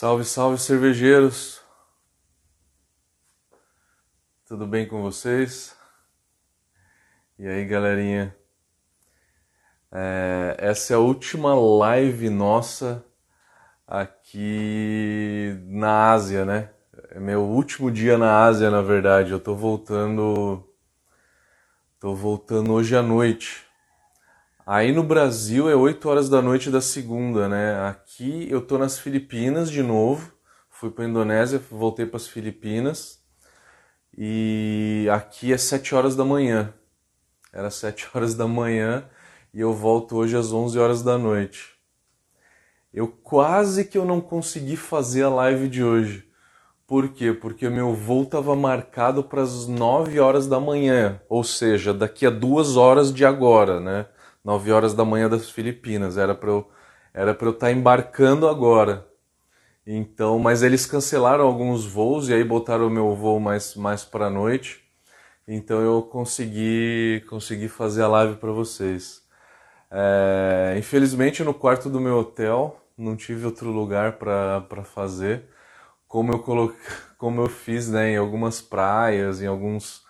[0.00, 1.60] Salve, salve, cervejeiros!
[4.46, 5.76] Tudo bem com vocês?
[7.36, 8.32] E aí, galerinha?
[9.90, 13.04] É, essa é a última live nossa
[13.84, 16.70] aqui na Ásia, né?
[17.10, 19.32] É meu último dia na Ásia, na verdade.
[19.32, 20.62] Eu tô voltando.
[21.98, 23.67] Tô voltando hoje à noite.
[24.70, 27.88] Aí no Brasil é 8 horas da noite da segunda, né?
[27.88, 30.30] Aqui eu tô nas Filipinas de novo.
[30.68, 33.18] Fui para Indonésia, voltei para as Filipinas.
[34.14, 36.74] E aqui é 7 horas da manhã.
[37.50, 39.08] Era 7 horas da manhã
[39.54, 41.70] e eu volto hoje às 11 horas da noite.
[42.92, 46.28] Eu quase que eu não consegui fazer a live de hoje.
[46.86, 47.32] Por quê?
[47.32, 52.30] Porque meu voo estava marcado para as 9 horas da manhã, ou seja, daqui a
[52.30, 54.04] duas horas de agora, né?
[54.44, 56.16] 9 horas da manhã das Filipinas.
[56.16, 56.68] Era para eu
[57.14, 59.06] era para eu estar tá embarcando agora.
[59.86, 64.30] Então, mas eles cancelaram alguns voos e aí botaram o meu voo mais mais para
[64.30, 64.82] noite.
[65.46, 69.22] Então eu consegui consegui fazer a live para vocês.
[69.90, 75.44] É, infelizmente no quarto do meu hotel não tive outro lugar para fazer,
[76.08, 76.78] como eu coloquei,
[77.18, 80.02] como eu fiz né, em algumas praias, em alguns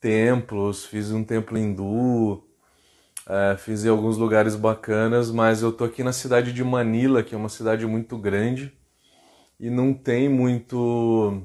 [0.00, 2.47] templos, fiz um templo hindu,
[3.28, 7.34] é, fiz em alguns lugares bacanas, mas eu tô aqui na cidade de Manila, que
[7.34, 8.72] é uma cidade muito grande
[9.60, 11.42] e não tem muito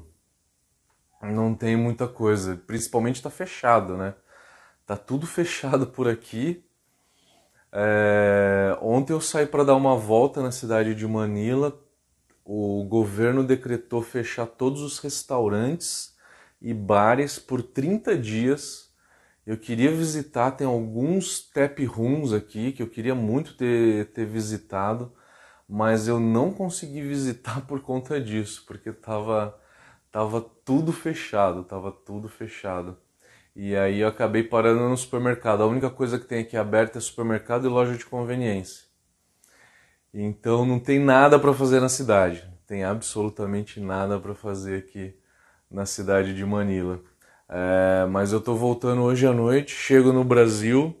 [1.22, 4.14] não tem muita coisa, principalmente está fechado, né?
[4.86, 6.64] Tá tudo fechado por aqui.
[7.72, 8.76] É...
[8.80, 11.78] Ontem eu saí para dar uma volta na cidade de Manila.
[12.44, 16.14] O governo decretou fechar todos os restaurantes
[16.60, 18.83] e bares por 30 dias
[19.46, 25.12] eu queria visitar, tem alguns tap rooms aqui que eu queria muito ter, ter visitado,
[25.68, 29.58] mas eu não consegui visitar por conta disso, porque tava,
[30.10, 32.96] tava tudo fechado, tava tudo fechado.
[33.56, 35.62] E aí eu acabei parando no supermercado.
[35.62, 38.84] A única coisa que tem aqui aberta é supermercado e loja de conveniência.
[40.12, 42.48] Então não tem nada para fazer na cidade.
[42.66, 45.14] Tem absolutamente nada para fazer aqui
[45.70, 47.00] na cidade de Manila.
[47.56, 50.92] É, mas eu tô voltando hoje à noite, chego no Brasil,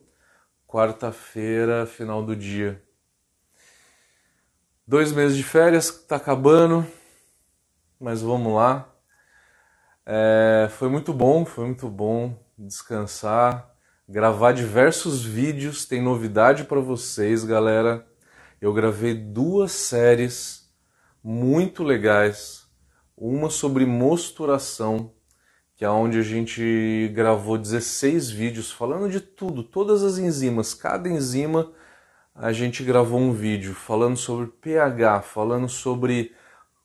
[0.68, 2.80] quarta-feira, final do dia.
[4.86, 6.86] Dois meses de férias, tá acabando,
[7.98, 8.88] mas vamos lá.
[10.06, 13.74] É, foi muito bom, foi muito bom descansar,
[14.08, 18.06] gravar diversos vídeos, tem novidade para vocês, galera.
[18.60, 20.72] Eu gravei duas séries
[21.20, 22.68] muito legais,
[23.16, 25.12] uma sobre mosturação
[25.76, 31.08] que é onde a gente gravou 16 vídeos falando de tudo, todas as enzimas, cada
[31.08, 31.72] enzima
[32.34, 36.32] a gente gravou um vídeo falando sobre pH, falando sobre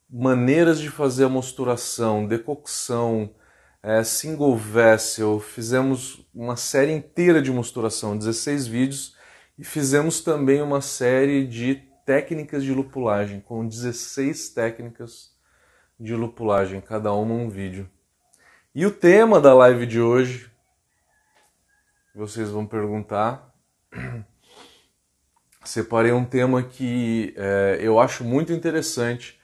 [0.08, 3.34] maneiras de fazer a mosturação, decocção,
[3.82, 9.16] é, single vessel, fizemos uma série inteira de mosturação, 16 vídeos,
[9.58, 15.32] e fizemos também uma série de técnicas de lupulagem, com 16 técnicas
[15.98, 17.88] de lupulagem, cada uma um vídeo.
[18.72, 20.48] E o tema da live de hoje,
[22.14, 23.52] vocês vão perguntar.
[25.64, 29.40] Separei um tema que é, eu acho muito interessante,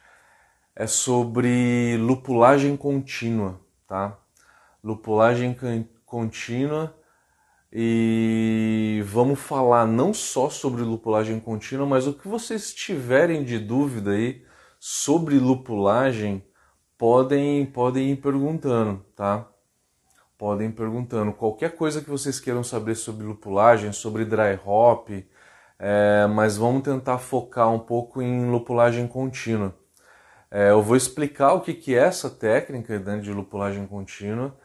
[0.73, 4.17] é sobre lupulagem contínua, tá?
[4.81, 5.57] Lupulagem
[6.05, 6.95] contínua
[7.69, 14.11] e vamos falar não só sobre lupulagem contínua, mas o que vocês tiverem de dúvida
[14.11, 14.45] aí
[14.79, 16.47] sobre lupulagem
[16.97, 19.47] podem, podem ir perguntando, tá?
[20.37, 21.33] Podem ir perguntando.
[21.33, 25.09] Qualquer coisa que vocês queiram saber sobre lupulagem, sobre dry hop,
[25.79, 29.75] é, mas vamos tentar focar um pouco em lupulagem contínua.
[30.49, 34.55] É, eu vou explicar o que, que é essa técnica né, de lupulagem contínua,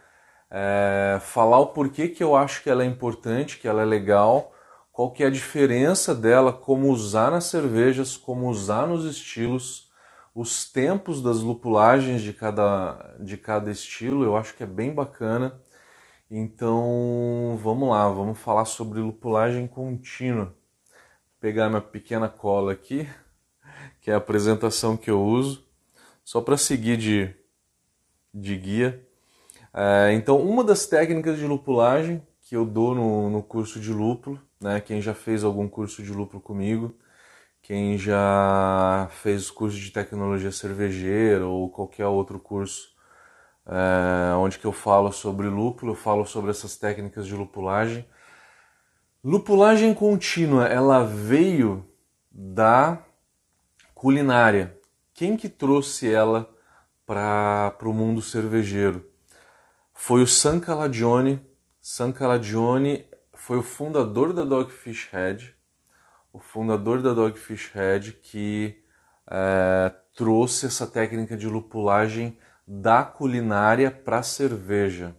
[0.50, 4.52] é, falar o porquê que eu acho que ela é importante, que ela é legal,
[4.92, 9.91] qual que é a diferença dela, como usar nas cervejas, como usar nos estilos,
[10.34, 15.60] os tempos das lupulagens de cada, de cada estilo, eu acho que é bem bacana.
[16.30, 20.46] Então vamos lá, vamos falar sobre lupulagem contínua.
[20.46, 20.54] Vou
[21.40, 23.06] pegar minha pequena cola aqui,
[24.00, 25.64] que é a apresentação que eu uso,
[26.24, 27.34] só para seguir de,
[28.32, 29.06] de guia.
[29.74, 34.40] É, então, uma das técnicas de lupulagem que eu dou no, no curso de lúpulo,
[34.60, 36.94] né, quem já fez algum curso de lúpulo comigo,
[37.62, 42.92] quem já fez curso de tecnologia cervejeira ou qualquer outro curso
[43.66, 48.04] é, onde que eu falo sobre lúpulo, eu falo sobre essas técnicas de lupulagem.
[49.24, 51.88] Lupulagem contínua, ela veio
[52.30, 52.98] da
[53.94, 54.76] culinária,
[55.14, 56.52] quem que trouxe ela
[57.06, 59.08] para o mundo cervejeiro?
[59.92, 61.40] Foi o San Calagione.
[61.80, 65.54] San Calagione foi o fundador da Dogfish Head,
[66.32, 68.82] o fundador da Dogfish Head que
[69.30, 75.14] é, trouxe essa técnica de lupulagem da culinária para a cerveja.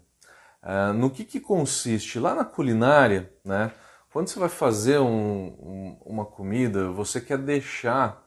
[0.62, 2.20] É, no que, que consiste?
[2.20, 3.72] Lá na culinária, né,
[4.12, 8.24] quando você vai fazer um, um, uma comida, você quer deixar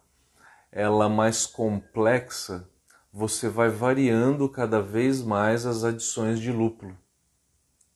[0.70, 2.68] ela mais complexa,
[3.12, 6.94] você vai variando cada vez mais as adições de lúpulo,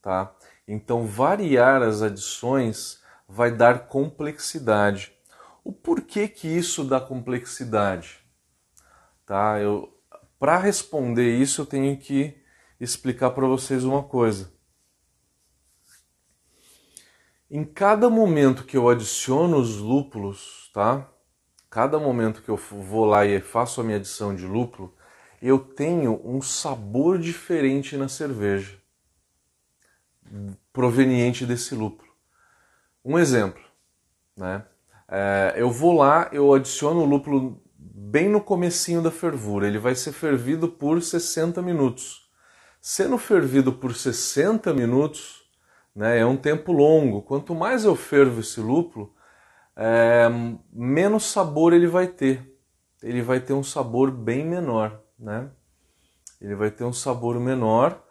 [0.01, 0.33] tá?
[0.67, 3.00] Então variar as adições
[3.31, 5.13] vai dar complexidade.
[5.63, 8.19] O porquê que isso dá complexidade?
[9.25, 9.59] Tá?
[9.61, 9.97] Eu
[10.39, 12.35] para responder isso eu tenho que
[12.81, 14.51] explicar para vocês uma coisa.
[17.51, 21.07] Em cada momento que eu adiciono os lúpulos, tá?
[21.69, 24.95] Cada momento que eu vou lá e faço a minha adição de lúpulo,
[25.43, 28.81] eu tenho um sabor diferente na cerveja,
[30.73, 32.10] proveniente desse lúpulo.
[33.05, 33.63] Um exemplo,
[34.37, 34.65] né?
[35.09, 39.67] É, eu vou lá, eu adiciono o lúpulo bem no comecinho da fervura.
[39.67, 42.29] Ele vai ser fervido por 60 minutos.
[42.81, 45.43] Sendo fervido por 60 minutos,
[45.95, 46.19] né?
[46.19, 47.23] É um tempo longo.
[47.23, 49.15] Quanto mais eu fervo esse lúpulo,
[49.77, 50.29] é,
[50.73, 52.47] menos sabor ele vai ter.
[53.03, 55.51] Ele vai ter um sabor bem menor, né?
[56.41, 58.03] Ele vai ter um sabor menor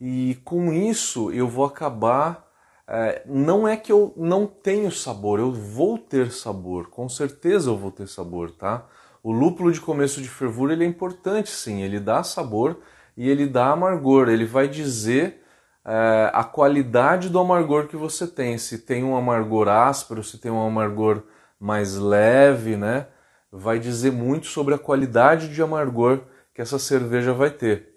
[0.00, 2.45] e com isso eu vou acabar.
[2.88, 7.76] É, não é que eu não tenho sabor, eu vou ter sabor, com certeza eu
[7.76, 8.86] vou ter sabor, tá?
[9.22, 12.78] O lúpulo de começo de fervura ele é importante, sim, ele dá sabor
[13.16, 15.42] e ele dá amargor, ele vai dizer
[15.84, 18.58] é, a qualidade do amargor que você tem.
[18.58, 21.22] Se tem um amargor áspero, se tem um amargor
[21.58, 23.06] mais leve, né?
[23.50, 26.22] Vai dizer muito sobre a qualidade de amargor
[26.52, 27.94] que essa cerveja vai ter.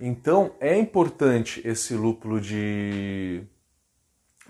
[0.00, 3.42] Então é importante esse lúpulo de,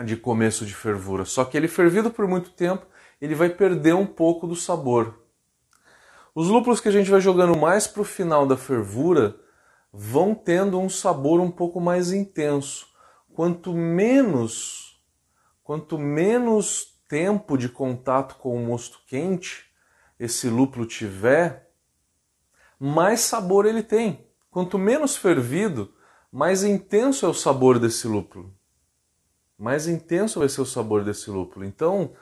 [0.04, 1.24] de começo de fervura.
[1.24, 2.86] Só que ele fervido por muito tempo,
[3.20, 5.22] ele vai perder um pouco do sabor.
[6.34, 9.40] Os lúpulos que a gente vai jogando mais para o final da fervura,
[9.92, 12.88] vão tendo um sabor um pouco mais intenso.
[13.32, 15.02] Quanto menos,
[15.62, 19.64] quanto menos tempo de contato com o mosto quente
[20.18, 21.70] esse lúpulo tiver,
[22.78, 24.26] mais sabor ele tem.
[24.50, 25.94] Quanto menos fervido,
[26.32, 28.55] mais intenso é o sabor desse lúpulo.
[29.58, 31.64] Mais intenso vai ser o sabor desse lúpulo.
[31.64, 32.12] Então,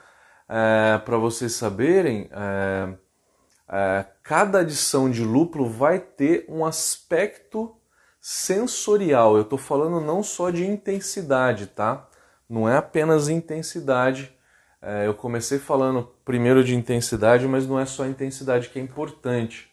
[0.47, 2.93] é, para vocês saberem, é,
[3.67, 7.75] é, cada adição de lúpulo vai ter um aspecto
[8.19, 9.35] sensorial.
[9.35, 12.07] Eu estou falando não só de intensidade, tá?
[12.49, 14.31] Não é apenas intensidade.
[14.81, 18.81] É, eu comecei falando primeiro de intensidade, mas não é só a intensidade que é
[18.81, 19.69] importante.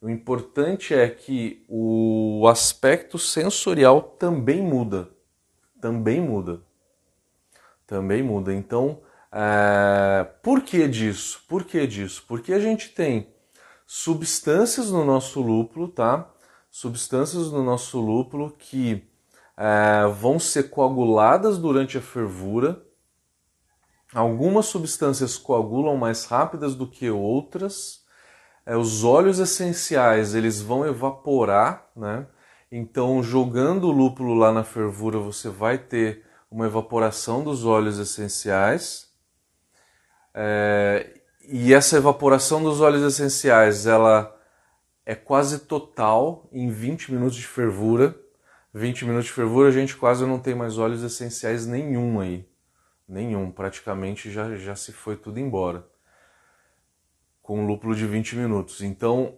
[0.00, 5.08] O importante é que o aspecto sensorial também muda.
[5.80, 6.60] Também muda.
[7.94, 8.52] Também muda.
[8.52, 11.44] Então, é, por que disso?
[11.48, 12.24] Por que disso?
[12.26, 13.28] Porque a gente tem
[13.86, 16.28] substâncias no nosso lúpulo, tá?
[16.68, 19.08] Substâncias no nosso lúpulo que
[19.56, 22.84] é, vão ser coaguladas durante a fervura.
[24.12, 28.02] Algumas substâncias coagulam mais rápidas do que outras.
[28.66, 32.26] É, os óleos essenciais eles vão evaporar, né?
[32.72, 39.12] Então, jogando o lúpulo lá na fervura, você vai ter uma evaporação dos óleos essenciais.
[40.32, 44.32] É, e essa evaporação dos óleos essenciais, ela
[45.04, 48.16] é quase total em 20 minutos de fervura.
[48.72, 52.48] 20 minutos de fervura, a gente quase não tem mais óleos essenciais nenhum aí.
[53.08, 55.84] Nenhum, praticamente já, já se foi tudo embora.
[57.42, 58.80] Com um lúpulo de 20 minutos.
[58.80, 59.36] Então,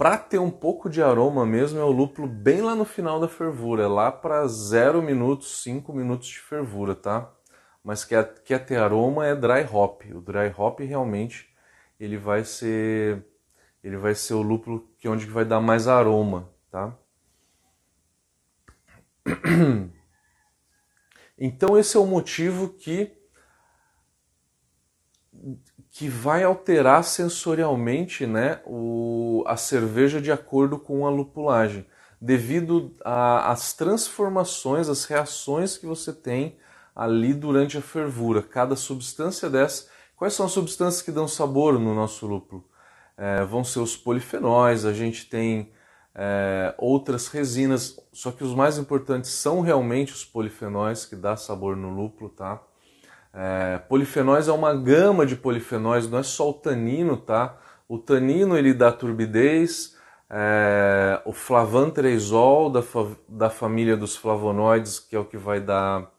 [0.00, 3.28] para ter um pouco de aroma mesmo, é o lúpulo bem lá no final da
[3.28, 7.30] fervura, é lá para 0 minutos, 5 minutos de fervura, tá?
[7.84, 10.02] mas quer, quer ter aroma é dry hop.
[10.14, 11.48] O dry hop realmente
[11.98, 13.26] ele vai ser
[13.84, 16.96] ele vai ser o lúpulo que é onde vai dar mais aroma, tá?
[21.42, 23.18] Então esse é o motivo que
[25.90, 31.84] que vai alterar sensorialmente, né, o, a cerveja de acordo com a lupulagem,
[32.20, 36.58] devido às transformações, as reações que você tem
[36.94, 38.42] ali durante a fervura.
[38.42, 39.88] Cada substância dessa.
[40.16, 42.64] Quais são as substâncias que dão sabor no nosso lúpulo?
[43.16, 45.72] É, vão ser os polifenóis, a gente tem
[46.14, 51.76] é, outras resinas, só que os mais importantes são realmente os polifenóis que dá sabor
[51.76, 52.62] no lúpulo, tá?
[53.32, 57.56] É, polifenóis é uma gama de polifenóis, não é só o tanino, tá?
[57.88, 59.96] O tanino ele dá turbidez,
[60.28, 66.10] é, o flavantresol da, fa da família dos flavonoides, que é o que vai dar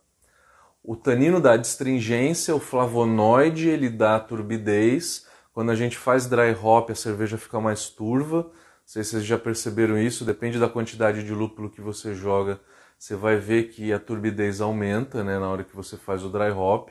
[0.83, 5.27] o tanino dá astringência, o flavonoide ele dá turbidez.
[5.53, 8.43] Quando a gente faz dry hop, a cerveja fica mais turva.
[8.43, 8.51] Não
[8.83, 12.59] sei se vocês já perceberam isso, depende da quantidade de lúpulo que você joga.
[12.97, 16.49] Você vai ver que a turbidez aumenta né, na hora que você faz o dry
[16.51, 16.89] hop.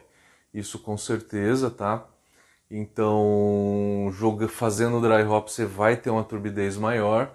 [0.52, 2.07] Isso com certeza, tá?
[2.71, 7.35] Então, joga, fazendo dry hop você vai ter uma turbidez maior.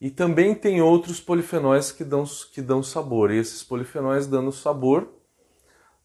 [0.00, 3.30] E também tem outros polifenóis que dão, que dão sabor.
[3.30, 5.08] E esses polifenóis dando sabor,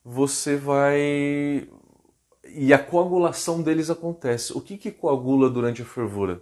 [0.03, 1.69] você vai.
[2.47, 4.53] E a coagulação deles acontece.
[4.55, 6.41] O que, que coagula durante a fervura?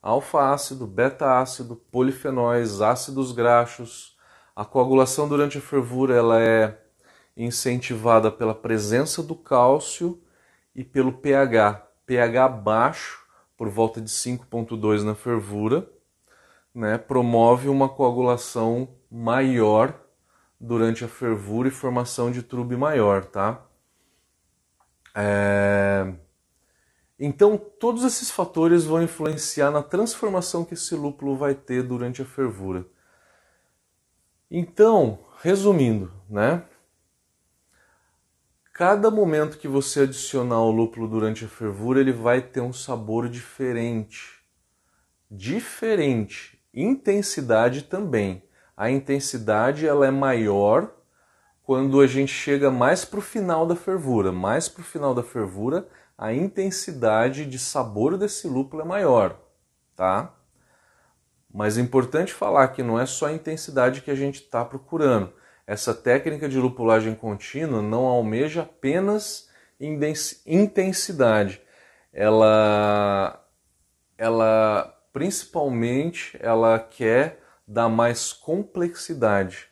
[0.00, 4.16] Alfa-ácido, beta-ácido, polifenóis, ácidos graxos.
[4.54, 6.78] A coagulação durante a fervura ela é
[7.38, 10.20] incentivada pela presença do cálcio
[10.74, 11.86] e pelo pH.
[12.04, 13.24] pH baixo,
[13.56, 15.88] por volta de 5,2 na fervura,
[16.74, 19.98] né, promove uma coagulação maior
[20.60, 23.64] durante a fervura e formação de trube maior, tá?
[25.14, 26.12] É...
[27.18, 32.24] Então, todos esses fatores vão influenciar na transformação que esse lúpulo vai ter durante a
[32.24, 32.86] fervura.
[34.48, 36.62] Então, resumindo, né?
[38.78, 43.28] Cada momento que você adicionar o lúpulo durante a fervura, ele vai ter um sabor
[43.28, 44.38] diferente.
[45.28, 46.62] Diferente.
[46.72, 48.40] Intensidade também.
[48.76, 50.92] A intensidade ela é maior
[51.64, 54.30] quando a gente chega mais para o final da fervura.
[54.30, 59.40] Mais para o final da fervura, a intensidade de sabor desse lúpulo é maior,
[59.96, 60.32] tá?
[61.52, 65.32] Mas é importante falar que não é só a intensidade que a gente está procurando
[65.68, 69.50] essa técnica de lupulagem contínua não almeja apenas
[70.46, 71.60] intensidade.
[72.10, 73.46] Ela,
[74.16, 79.68] ela principalmente, ela quer dar mais complexidade.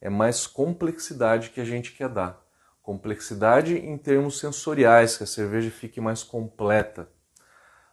[0.00, 2.44] É mais complexidade que a gente quer dar.
[2.82, 7.08] Complexidade em termos sensoriais, que a cerveja fique mais completa.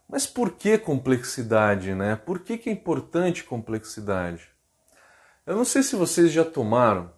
[0.10, 2.16] Mas por que complexidade, né?
[2.16, 4.55] Por que, que é importante complexidade?
[5.46, 7.14] Eu não sei se vocês já tomaram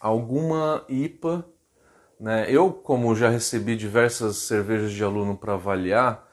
[0.00, 1.46] alguma IPA,
[2.18, 2.50] né?
[2.50, 6.28] Eu, como já recebi diversas cervejas de aluno para avaliar,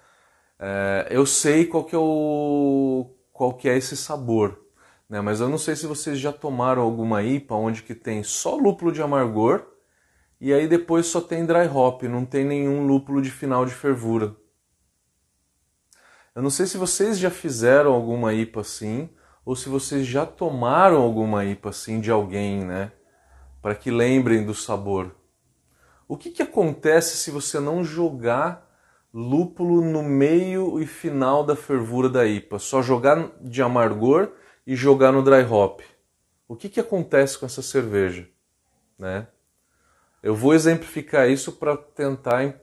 [0.60, 4.60] é, eu sei qual que é o qual que é esse sabor,
[5.08, 5.22] né?
[5.22, 8.92] Mas eu não sei se vocês já tomaram alguma IPA onde que tem só lúpulo
[8.92, 9.68] de amargor
[10.42, 14.36] e aí depois só tem dry hop, não tem nenhum lúpulo de final de fervura.
[16.36, 19.10] Eu não sei se vocês já fizeram alguma IPA assim
[19.46, 22.92] ou se vocês já tomaram alguma IPA assim de alguém, né?
[23.62, 25.16] Para que lembrem do sabor.
[26.08, 28.70] O que, que acontece se você não jogar
[29.14, 32.60] lúpulo no meio e final da fervura da IPA?
[32.60, 34.32] Só jogar de amargor
[34.66, 35.82] e jogar no dry hop.
[36.48, 38.28] O que, que acontece com essa cerveja?
[38.98, 39.28] Né?
[40.22, 42.56] Eu vou exemplificar isso para tentar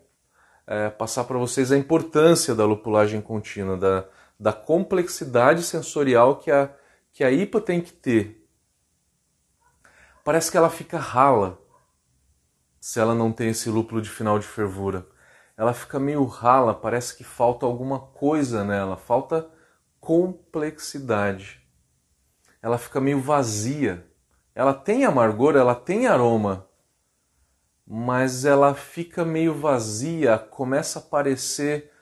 [0.66, 4.04] é, passar para vocês a importância da lupulagem contínua, da,
[4.40, 6.75] da complexidade sensorial que a,
[7.12, 8.49] que a IPA tem que ter.
[10.25, 11.61] Parece que ela fica rala
[12.80, 15.06] se ela não tem esse lúpulo de final de fervura.
[15.59, 19.47] Ela fica meio rala, parece que falta alguma coisa nela, falta
[20.00, 21.61] complexidade.
[22.62, 24.11] Ela fica meio vazia.
[24.54, 26.66] Ela tem amargor, ela tem aroma,
[27.87, 31.92] mas ela fica meio vazia, começa a aparecer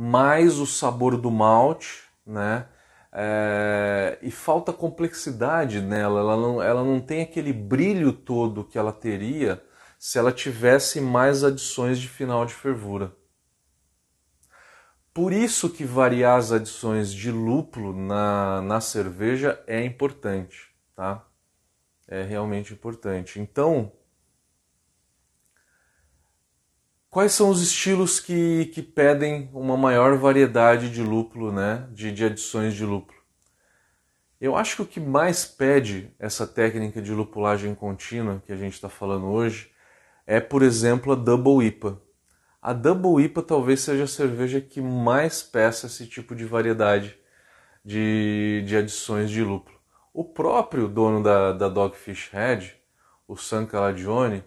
[0.00, 2.66] mais o sabor do malte, né?
[3.12, 8.92] É, e falta complexidade nela, ela não, ela não tem aquele brilho todo que ela
[8.92, 9.60] teria
[9.98, 13.12] se ela tivesse mais adições de final de fervura.
[15.12, 21.26] Por isso que variar as adições de lúpulo na, na cerveja é importante, tá?
[22.06, 23.40] É realmente importante.
[23.40, 23.90] Então,
[27.10, 31.88] Quais são os estilos que, que pedem uma maior variedade de lúpulo, né?
[31.90, 33.18] de, de adições de lúpulo?
[34.38, 38.74] Eu acho que o que mais pede essa técnica de lupulagem contínua que a gente
[38.74, 39.70] está falando hoje
[40.26, 41.98] é, por exemplo, a Double IPA.
[42.60, 47.18] A Double IPA talvez seja a cerveja que mais peça esse tipo de variedade
[47.82, 49.78] de, de adições de lúpulo.
[50.12, 52.76] O próprio dono da, da Dogfish Head,
[53.26, 54.44] o San Calagione,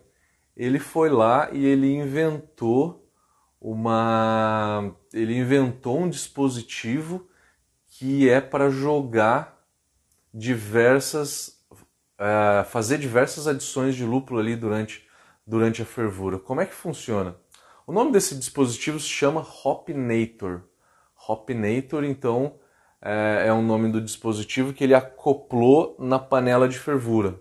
[0.55, 3.09] ele foi lá e ele inventou
[3.59, 7.27] uma ele inventou um dispositivo
[7.87, 9.59] que é para jogar
[10.33, 11.59] diversas
[12.19, 15.07] uh, fazer diversas adições de lúpulo ali durante
[15.45, 16.39] durante a fervura.
[16.39, 17.35] Como é que funciona?
[17.85, 20.61] O nome desse dispositivo se chama Hopinator.
[21.27, 22.59] Hopinator, então,
[23.01, 27.39] é, é o nome do dispositivo que ele acoplou na panela de fervura.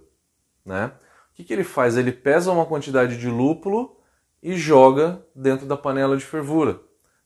[0.65, 0.93] Né?
[1.41, 1.97] Que, que ele faz?
[1.97, 3.97] Ele pesa uma quantidade de lúpulo
[4.43, 6.79] e joga dentro da panela de fervura.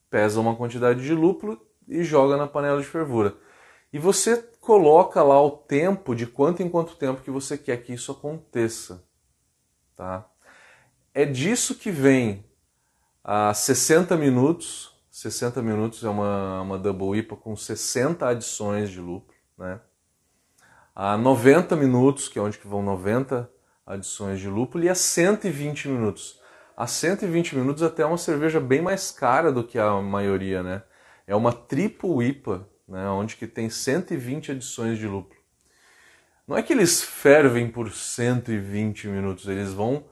[0.09, 3.37] Pesa uma quantidade de lúpulo e joga na panela de fervura.
[3.93, 7.93] E você coloca lá o tempo de quanto em quanto tempo que você quer que
[7.93, 9.05] isso aconteça.
[9.97, 10.29] Tá?
[11.13, 12.45] É disso que vem
[13.23, 14.95] a 60 minutos.
[15.11, 19.37] 60 minutos é uma, uma double IPA com 60 adições de lúpulo.
[19.59, 19.81] Né?
[20.95, 23.53] A 90 minutos, que é onde que vão 90
[23.87, 26.41] adições de lúpulo, e a 120 minutos.
[26.77, 30.83] A 120 minutos até é uma cerveja bem mais cara do que a maioria, né?
[31.27, 33.09] É uma triple IPA, né?
[33.09, 35.41] onde que tem 120 adições de lúpulo.
[36.47, 40.05] Não é que eles fervem por 120 minutos, eles vão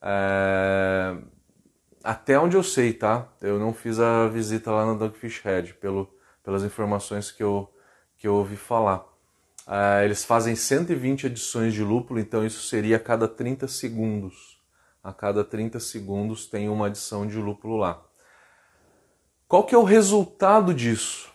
[0.00, 1.16] é...
[2.02, 3.28] até onde eu sei, tá?
[3.40, 7.70] Eu não fiz a visita lá na Dogfish Head, pelo, pelas informações que eu,
[8.16, 9.04] que eu ouvi falar.
[9.66, 14.60] É, eles fazem 120 adições de lúpulo, então isso seria a cada 30 segundos.
[15.02, 18.02] A cada 30 segundos tem uma adição de lúpulo lá.
[19.46, 21.30] Qual que é o resultado disso?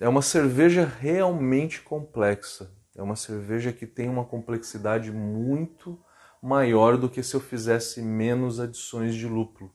[0.00, 2.70] É uma cerveja realmente complexa.
[2.94, 5.98] É uma cerveja que tem uma complexidade muito
[6.42, 9.72] maior do que se eu fizesse menos adições de lúpulo.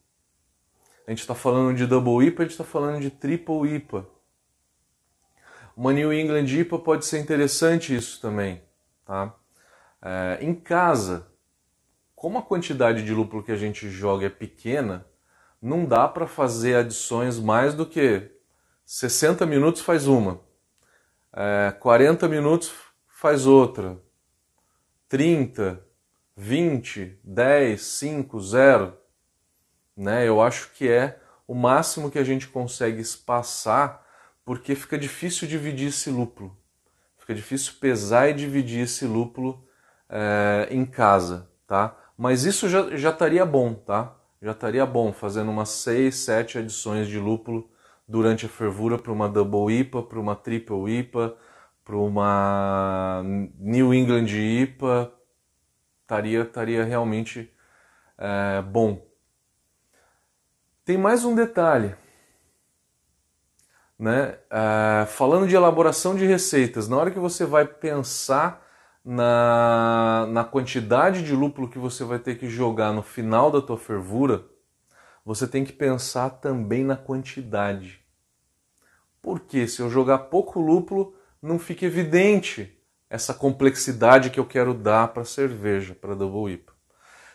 [1.06, 4.08] A gente está falando de Double IPA, a gente está falando de Triple IPA.
[5.76, 8.62] Uma New England IPA pode ser interessante isso também.
[9.06, 9.34] Tá?
[10.02, 11.28] É, em casa,
[12.16, 15.06] como a quantidade de lúpulo que a gente joga é pequena,
[15.62, 18.32] não dá para fazer adições mais do que
[18.86, 20.42] 60 minutos faz uma,
[21.34, 22.72] é, 40 minutos
[23.08, 23.98] faz outra,
[25.08, 25.82] 30,
[26.36, 28.98] 20, 10, 5, 0.
[29.96, 30.28] Né?
[30.28, 34.06] Eu acho que é o máximo que a gente consegue espaçar,
[34.44, 36.58] porque fica difícil dividir esse lúpulo.
[37.18, 39.64] Fica difícil pesar e dividir esse lúpulo
[40.10, 41.96] é, em casa, tá?
[42.18, 44.16] Mas isso já, já estaria bom, tá?
[44.42, 47.70] Já estaria bom, fazendo umas 6, 7 adições de lúpulo
[48.08, 51.36] durante a fervura para uma Double IPA, para uma Triple IPA,
[51.86, 53.22] para uma
[53.60, 55.12] New England IPA,
[56.02, 57.54] estaria, estaria realmente
[58.18, 59.06] é, bom.
[60.84, 61.96] Tem mais um detalhe.
[64.02, 64.40] Né?
[64.50, 68.68] É, falando de elaboração de receitas, na hora que você vai pensar
[69.06, 73.78] na, na quantidade de lúpulo que você vai ter que jogar no final da tua
[73.78, 74.44] fervura,
[75.24, 78.02] você tem que pensar também na quantidade.
[79.22, 82.76] Porque se eu jogar pouco lúpulo, não fica evidente
[83.08, 86.74] essa complexidade que eu quero dar para a cerveja, para a Double IPA.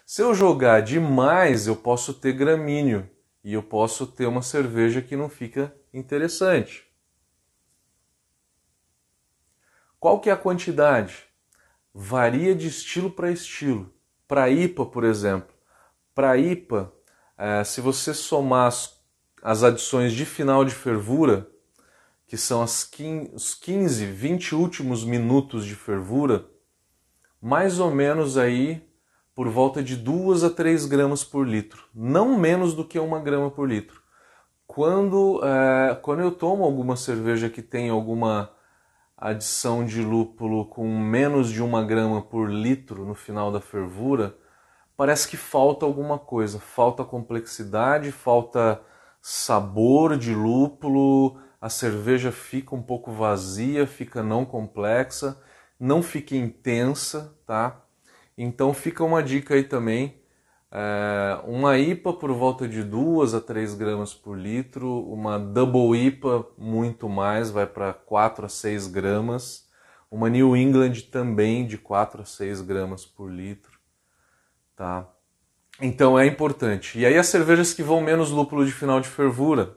[0.04, 3.08] Se eu jogar demais, eu posso ter gramíneo
[3.44, 6.86] e eu posso ter uma cerveja que não fica interessante.
[9.98, 11.24] Qual que é a quantidade?
[11.92, 13.92] Varia de estilo para estilo.
[14.28, 15.54] Para IPA, por exemplo,
[16.14, 16.92] para IPA,
[17.38, 18.72] é, se você somar
[19.42, 21.48] as, adições de final de fervura,
[22.26, 26.46] que são as 15, os 15, 20 últimos minutos de fervura,
[27.40, 28.84] mais ou menos aí
[29.34, 33.50] por volta de 2 a 3 gramas por litro, não menos do que 1 grama
[33.50, 34.02] por litro.
[34.66, 38.50] Quando, é, quando eu tomo alguma cerveja que tem alguma
[39.16, 44.36] adição de lúpulo com menos de 1 grama por litro no final da fervura,
[44.96, 48.82] parece que falta alguma coisa, falta complexidade, falta
[49.22, 55.40] sabor de lúpulo, a cerveja fica um pouco vazia, fica não complexa,
[55.80, 57.82] não fica intensa, tá?
[58.36, 60.20] Então fica uma dica aí também.
[60.70, 66.46] É, uma IPA por volta de 2 a 3 gramas por litro, uma Double IPA
[66.58, 69.68] muito mais, vai para 4 a 6 gramas,
[70.10, 73.78] uma New England também de 4 a 6 gramas por litro,
[74.74, 75.08] tá?
[75.80, 76.98] Então é importante.
[76.98, 79.76] E aí as cervejas que vão menos lúpulo de final de fervura,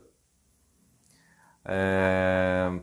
[1.64, 2.80] é...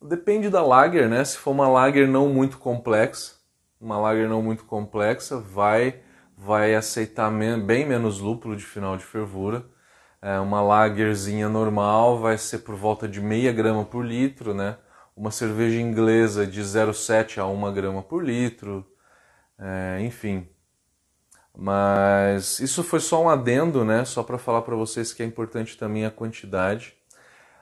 [0.00, 1.24] Depende da lager, né?
[1.24, 3.34] Se for uma lager não muito complexa,
[3.80, 6.02] uma lager não muito complexa, vai
[6.38, 7.30] vai aceitar
[7.66, 9.66] bem menos lúpulo de final de fervura.
[10.22, 14.78] É, uma lagerzinha normal vai ser por volta de meia grama por litro, né?
[15.16, 18.86] Uma cerveja inglesa de 0,7 a 1 grama por litro,
[19.58, 20.48] é, enfim.
[21.56, 24.04] Mas isso foi só um adendo, né?
[24.04, 26.94] Só para falar para vocês que é importante também a quantidade.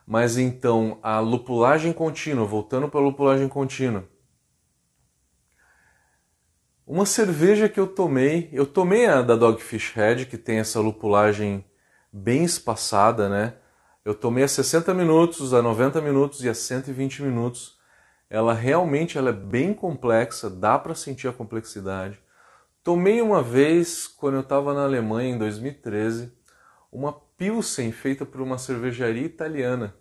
[0.06, 4.04] Mas então, a lupulagem contínua, voltando para a lupulagem contínua.
[6.86, 11.64] Uma cerveja que eu tomei, eu tomei a da Dogfish Head, que tem essa lupulagem
[12.12, 13.54] bem espaçada, né?
[14.04, 17.76] Eu tomei a 60 minutos, a 90 minutos e a 120 minutos.
[18.30, 22.20] Ela realmente ela é bem complexa, dá para sentir a complexidade.
[22.84, 26.32] Tomei uma vez, quando eu estava na Alemanha em 2013,
[26.92, 29.92] uma Pilsen feita por uma cervejaria italiana.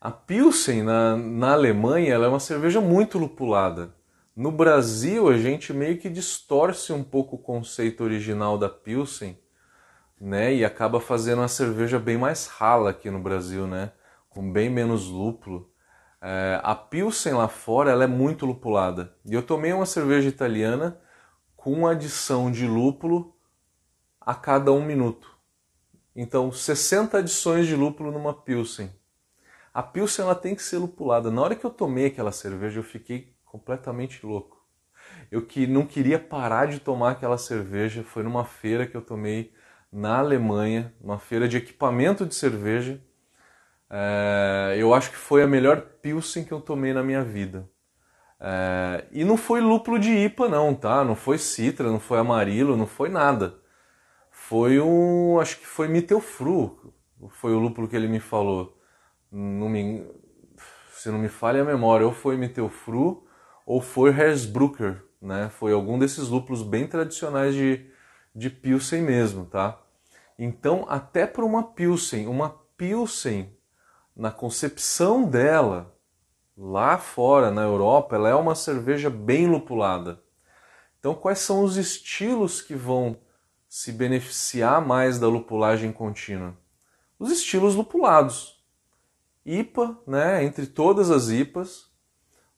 [0.00, 3.95] A Pilsen na, na Alemanha ela é uma cerveja muito lupulada.
[4.36, 9.40] No Brasil a gente meio que distorce um pouco o conceito original da Pilsen,
[10.20, 10.54] né?
[10.54, 13.92] E acaba fazendo uma cerveja bem mais rala aqui no Brasil, né?
[14.28, 15.72] Com bem menos lúpulo.
[16.20, 19.16] É, a Pilsen lá fora ela é muito lupulada.
[19.24, 21.00] E eu tomei uma cerveja italiana
[21.56, 23.34] com adição de lúpulo
[24.20, 25.34] a cada um minuto.
[26.14, 28.90] Então, 60 adições de lúpulo numa Pilsen.
[29.72, 31.30] A Pilsen ela tem que ser lupulada.
[31.30, 34.62] Na hora que eu tomei aquela cerveja, eu fiquei completamente louco.
[35.30, 38.02] Eu que não queria parar de tomar aquela cerveja.
[38.02, 39.52] Foi numa feira que eu tomei
[39.90, 43.00] na Alemanha, uma feira de equipamento de cerveja.
[43.88, 47.70] É, eu acho que foi a melhor Pilsen que eu tomei na minha vida.
[48.38, 51.02] É, e não foi lúpulo de IPA, não, tá?
[51.04, 53.64] Não foi Citra, não foi Amarilo, não foi nada
[54.48, 55.40] foi um.
[55.40, 56.94] Acho que foi Mittelfru,
[57.30, 58.78] foi o lúpulo que ele me falou.
[59.30, 60.06] Não me,
[60.92, 63.25] se não me falha a memória, ou foi Mittelfru
[63.66, 65.50] ou foi Hersbrucker, né?
[65.50, 67.84] Foi algum desses lúpulos bem tradicionais de,
[68.34, 69.78] de Pilsen mesmo, tá?
[70.38, 73.52] Então, até para uma Pilsen, uma Pilsen,
[74.14, 75.94] na concepção dela,
[76.56, 80.22] lá fora, na Europa, ela é uma cerveja bem lupulada.
[80.98, 83.18] Então, quais são os estilos que vão
[83.68, 86.56] se beneficiar mais da lupulagem contínua?
[87.18, 88.64] Os estilos lupulados.
[89.44, 91.85] IPA, né, entre todas as IPAs.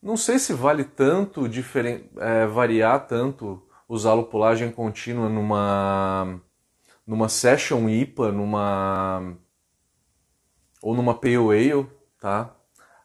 [0.03, 2.11] Não sei se vale tanto diferen...
[2.17, 6.41] É, variar tanto usar lupulagem contínua numa
[7.07, 9.35] numa session IPA, numa
[10.83, 11.87] ou numa pale ale,
[12.21, 12.55] tá?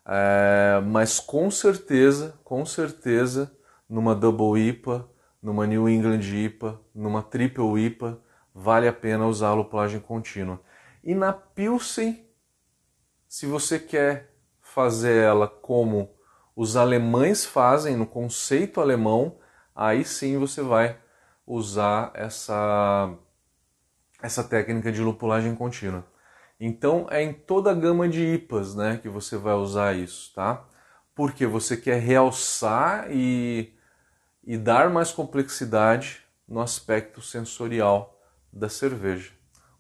[0.06, 3.56] É, mas com certeza, com certeza,
[3.88, 5.10] numa double IPA
[5.44, 8.18] numa New England IPA, numa Triple IPA,
[8.56, 10.62] vale a pena usar a lupulagem contínua.
[11.04, 12.26] E na Pilsen,
[13.28, 16.16] se você quer fazer ela como
[16.56, 19.38] os alemães fazem, no conceito alemão,
[19.76, 20.98] aí sim você vai
[21.46, 23.14] usar essa,
[24.22, 26.06] essa técnica de lupulagem contínua.
[26.60, 30.66] Então é em toda a gama de IPAs né, que você vai usar isso, tá?
[31.16, 33.74] Porque você quer realçar e
[34.46, 38.20] e dar mais complexidade no aspecto sensorial
[38.52, 39.32] da cerveja.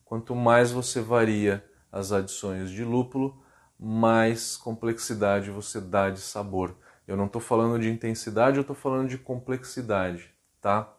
[0.05, 3.42] Quanto mais você varia as adições de lúpulo,
[3.85, 6.75] mais complexidade você dá de sabor.
[7.05, 10.91] Eu não estou falando de intensidade, eu estou falando de complexidade, tá?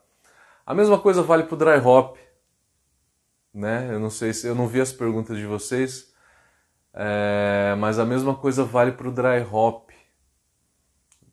[0.66, 2.18] A mesma coisa vale para o dry hop,
[3.52, 3.88] né?
[3.90, 6.12] Eu não sei se eu não vi as perguntas de vocês,
[6.92, 9.90] é, mas a mesma coisa vale para o dry hop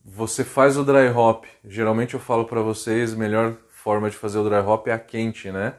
[0.04, 1.46] você faz o dry hop.
[1.64, 5.52] Geralmente eu falo para vocês, melhor forma de fazer o dry hop é a quente,
[5.52, 5.76] né?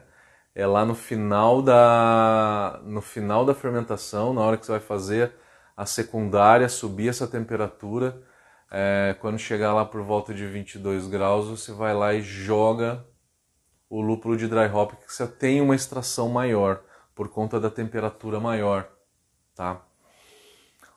[0.55, 5.33] É lá no final da no final da fermentação, na hora que você vai fazer
[5.75, 8.21] a secundária, subir essa temperatura.
[8.71, 13.05] É, quando chegar lá por volta de 22 graus, você vai lá e joga
[13.89, 16.81] o lúpulo de dry hop, que você tem uma extração maior
[17.13, 18.89] por conta da temperatura maior,
[19.55, 19.81] tá?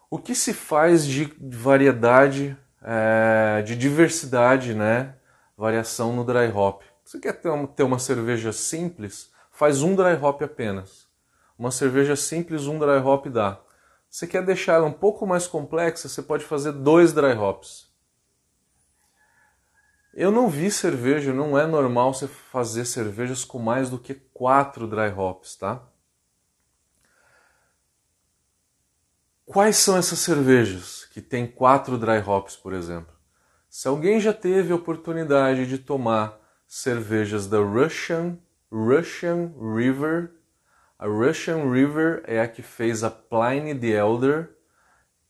[0.08, 5.14] O que se faz de variedade é, de diversidade, né?
[5.56, 6.82] Variação no dry hop.
[7.04, 9.30] Você quer ter uma, ter uma cerveja simples?
[9.50, 11.06] Faz um dry hop apenas.
[11.58, 13.60] Uma cerveja simples, um dry hop dá.
[14.08, 16.08] Você quer deixar ela um pouco mais complexa?
[16.08, 17.86] Você pode fazer dois dry hops.
[20.14, 24.86] Eu não vi cerveja, não é normal você fazer cervejas com mais do que quatro
[24.86, 25.86] dry hops, tá?
[29.44, 33.14] Quais são essas cervejas que tem quatro dry hops, por exemplo?
[33.68, 38.38] Se alguém já teve a oportunidade de tomar cervejas da Russian,
[38.72, 40.32] Russian River,
[40.98, 44.56] a Russian River é a que fez a Pliny the Elder,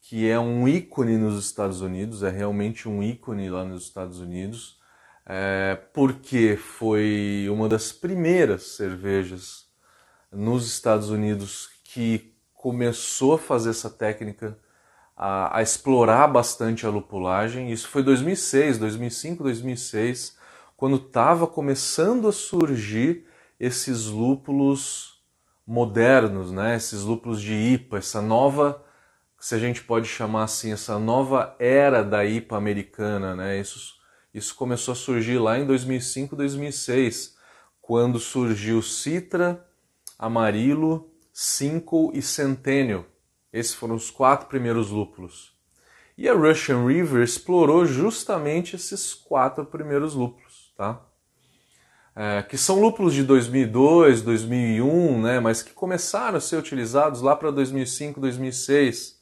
[0.00, 4.79] que é um ícone nos Estados Unidos, é realmente um ícone lá nos Estados Unidos,
[5.26, 9.66] é, porque foi uma das primeiras cervejas
[10.31, 14.57] nos Estados Unidos que começou a fazer essa técnica,
[15.16, 17.72] a, a explorar bastante a lupulagem.
[17.72, 20.37] Isso foi 2006, 2005, 2006,
[20.76, 23.26] quando estava começando a surgir
[23.59, 25.15] esses lúpulos
[25.66, 26.76] modernos, né?
[26.76, 28.85] Esses lúpulos de IPA, essa nova,
[29.40, 33.59] se a gente pode chamar assim, essa nova era da IPA americana, né?
[33.59, 33.94] Isso,
[34.33, 37.37] isso começou a surgir lá em 2005, 2006,
[37.81, 39.66] quando surgiu Citra,
[40.18, 43.05] Amarilo, Cinco e Centennial.
[43.52, 45.55] Esses foram os quatro primeiros lúpulos.
[46.16, 51.06] E a Russian River explorou justamente esses quatro primeiros lúpulos, tá?
[52.18, 57.37] É, que são lúpulos de 2002, 2001, né, mas que começaram a ser utilizados lá
[57.37, 59.20] para 2005, 2006.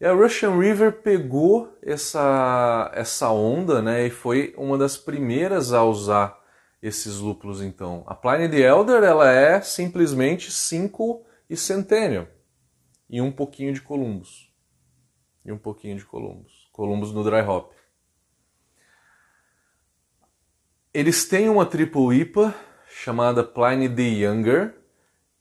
[0.00, 5.84] E a Russian River pegou essa, essa onda né, e foi uma das primeiras a
[5.84, 6.38] usar
[6.82, 8.04] esses lúpulos então.
[8.06, 12.26] A Pliny the Elder ela é simplesmente 5 e Centennial
[13.10, 14.50] e um pouquinho de Columbus.
[15.44, 16.68] E um pouquinho de Columbus.
[16.72, 17.72] Columbus no dry hop.
[20.92, 22.54] Eles têm uma triple IPA
[22.88, 24.74] chamada Pliny the Younger,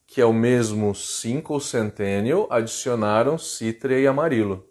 [0.06, 4.68] que é o mesmo 5 Centennial, adicionaram Citra e Amarilo.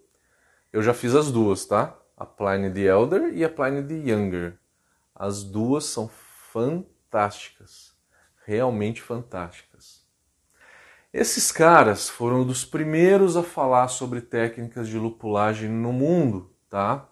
[0.71, 1.97] Eu já fiz as duas, tá?
[2.15, 4.59] A Pliny the Elder e a Pliny the Younger.
[5.15, 6.07] As duas são
[6.53, 7.95] fantásticas,
[8.45, 10.05] realmente fantásticas.
[11.11, 17.09] Esses caras foram dos primeiros a falar sobre técnicas de lupulagem no mundo, tá?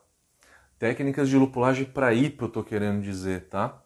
[0.77, 3.81] Técnicas de lupulagem para IPA, eu tô querendo dizer, tá?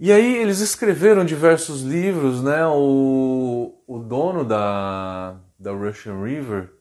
[0.00, 2.66] E aí eles escreveram diversos livros, né?
[2.66, 6.72] O, o dono da, da Russian River,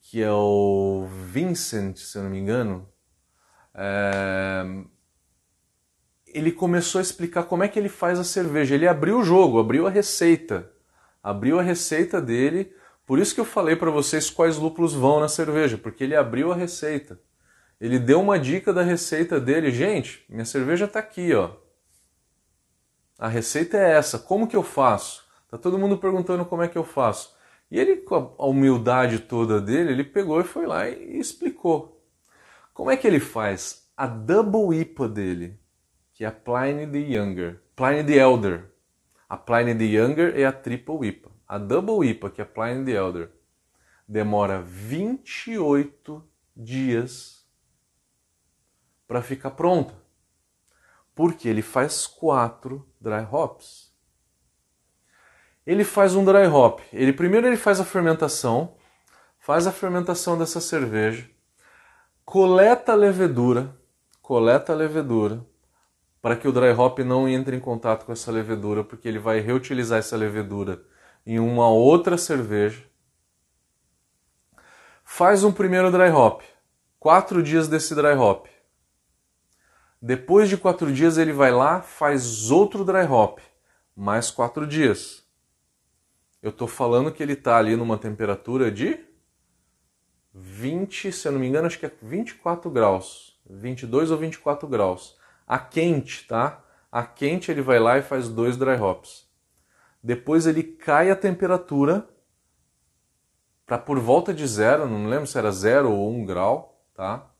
[0.00, 2.88] que é o Vincent, se eu não me engano,
[3.74, 4.64] é,
[6.26, 8.74] ele começou a explicar como é que ele faz a cerveja.
[8.74, 10.70] Ele abriu o jogo, abriu a receita.
[11.22, 12.72] Abriu a receita dele.
[13.10, 16.52] Por isso que eu falei para vocês quais lúpulos vão na cerveja, porque ele abriu
[16.52, 17.20] a receita.
[17.80, 19.72] Ele deu uma dica da receita dele.
[19.72, 21.50] Gente, minha cerveja está aqui, ó.
[23.18, 24.16] A receita é essa.
[24.16, 25.24] Como que eu faço?
[25.48, 27.34] Tá todo mundo perguntando como é que eu faço.
[27.68, 32.00] E ele, com a humildade toda dele, ele pegou e foi lá e explicou.
[32.72, 33.90] Como é que ele faz?
[33.96, 35.60] A double IPA dele
[36.12, 37.60] que é a Pliny the Younger.
[37.74, 38.70] Pliny the Elder.
[39.28, 41.29] A Pliny the Younger é a Triple IPA.
[41.50, 43.28] A Double IPA, que é Pliny the Elder,
[44.06, 47.44] demora 28 dias
[49.08, 49.92] para ficar pronta.
[51.12, 53.92] Porque ele faz quatro dry hops.
[55.66, 56.82] Ele faz um dry hop.
[56.92, 58.76] Ele primeiro ele faz a fermentação,
[59.40, 61.28] faz a fermentação dessa cerveja,
[62.24, 63.76] coleta a levedura,
[64.22, 65.44] coleta a levedura,
[66.22, 69.40] para que o dry hop não entre em contato com essa levedura, porque ele vai
[69.40, 70.88] reutilizar essa levedura
[71.32, 72.82] em uma outra cerveja.
[75.04, 76.42] Faz um primeiro dry hop,
[76.98, 78.46] quatro dias desse dry hop.
[80.02, 83.38] Depois de quatro dias ele vai lá, faz outro dry hop,
[83.94, 85.22] mais quatro dias.
[86.42, 88.98] Eu estou falando que ele está ali numa temperatura de
[90.34, 95.16] 20, se eu não me engano, acho que é 24 graus, 22 ou 24 graus
[95.46, 96.60] a quente, tá?
[96.90, 99.29] A quente ele vai lá e faz dois dry hops.
[100.02, 102.08] Depois ele cai a temperatura
[103.66, 107.30] para por volta de zero, não lembro se era zero ou um grau, tá?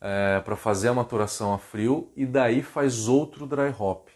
[0.00, 4.08] É, para fazer a maturação a frio e daí faz outro dry hop.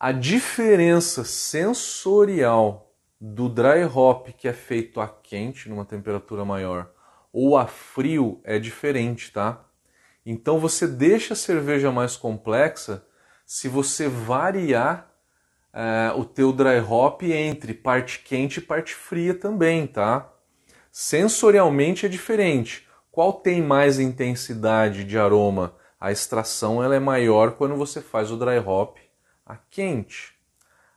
[0.00, 6.90] A diferença sensorial do dry hop que é feito a quente, numa temperatura maior,
[7.32, 9.64] ou a frio é diferente, tá?
[10.24, 13.06] Então você deixa a cerveja mais complexa
[13.44, 15.13] se você variar
[15.74, 20.32] é, o teu dry hop entre parte quente e parte fria também, tá?
[20.92, 22.86] Sensorialmente é diferente.
[23.10, 25.74] Qual tem mais intensidade de aroma?
[25.98, 28.98] A extração ela é maior quando você faz o dry hop
[29.44, 30.34] a quente.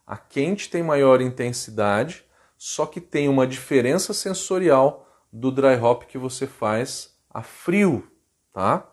[0.05, 2.23] A quente tem maior intensidade,
[2.55, 8.07] só que tem uma diferença sensorial do dry hop que você faz a frio,
[8.53, 8.87] tá?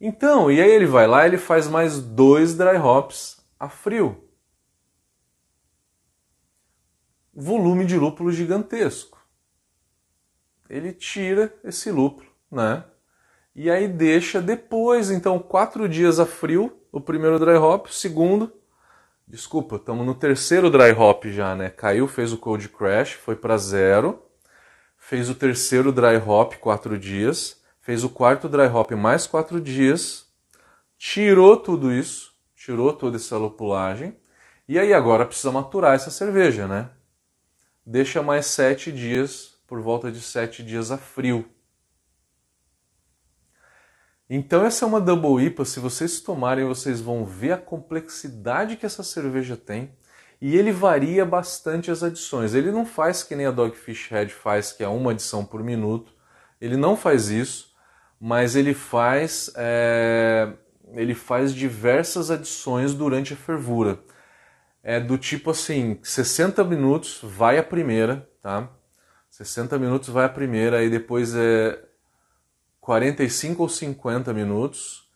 [0.00, 4.29] Então, e aí ele vai lá, ele faz mais dois dry hops a frio.
[7.32, 9.18] Volume de lúpulo gigantesco.
[10.68, 12.84] Ele tira esse lúpulo, né?
[13.54, 18.52] E aí deixa depois, então, quatro dias a frio, o primeiro dry hop, o segundo,
[19.26, 21.70] desculpa, estamos no terceiro dry hop já, né?
[21.70, 24.22] Caiu, fez o cold crash, foi para zero,
[24.96, 30.26] fez o terceiro dry hop, quatro dias, fez o quarto dry hop mais quatro dias,
[30.98, 34.16] tirou tudo isso, tirou toda essa lupulagem,
[34.68, 36.90] e aí agora precisa maturar essa cerveja, né?
[37.84, 41.48] Deixa mais sete dias, por volta de sete dias a frio.
[44.28, 48.86] Então essa é uma Double IPA, se vocês tomarem, vocês vão ver a complexidade que
[48.86, 49.92] essa cerveja tem.
[50.40, 52.54] E ele varia bastante as adições.
[52.54, 56.12] Ele não faz que nem a Dogfish Head faz, que é uma adição por minuto.
[56.60, 57.70] Ele não faz isso
[58.20, 60.52] mas ele faz é,
[60.92, 63.98] ele faz diversas adições durante a fervura.
[64.82, 68.68] É do tipo assim, 60 minutos vai a primeira, tá?
[69.28, 71.78] 60 minutos vai a primeira, aí depois é
[72.80, 75.10] 45 ou 50 minutos,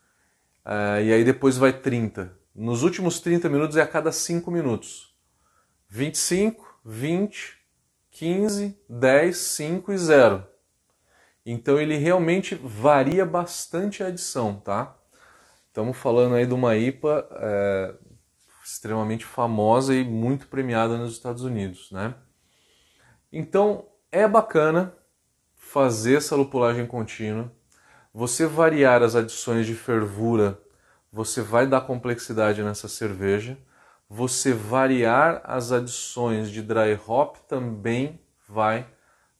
[0.64, 2.32] uh, e aí depois vai 30.
[2.54, 5.14] Nos últimos 30 minutos é a cada 5 minutos.
[5.88, 7.58] 25, 20,
[8.10, 10.46] 15, 10, 5 e 0.
[11.46, 14.96] Então ele realmente varia bastante a adição, tá?
[15.68, 17.94] Estamos falando aí de uma IPA é,
[18.64, 22.14] extremamente famosa e muito premiada nos Estados Unidos, né?
[23.30, 24.94] Então é bacana
[25.54, 27.52] fazer essa lupulagem contínua.
[28.12, 30.58] Você variar as adições de fervura,
[31.12, 33.58] você vai dar complexidade nessa cerveja.
[34.08, 38.86] Você variar as adições de dry hop também vai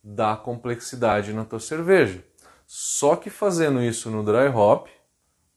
[0.02, 2.24] dar complexidade na tua cerveja.
[2.66, 4.88] Só que fazendo isso no dry hop,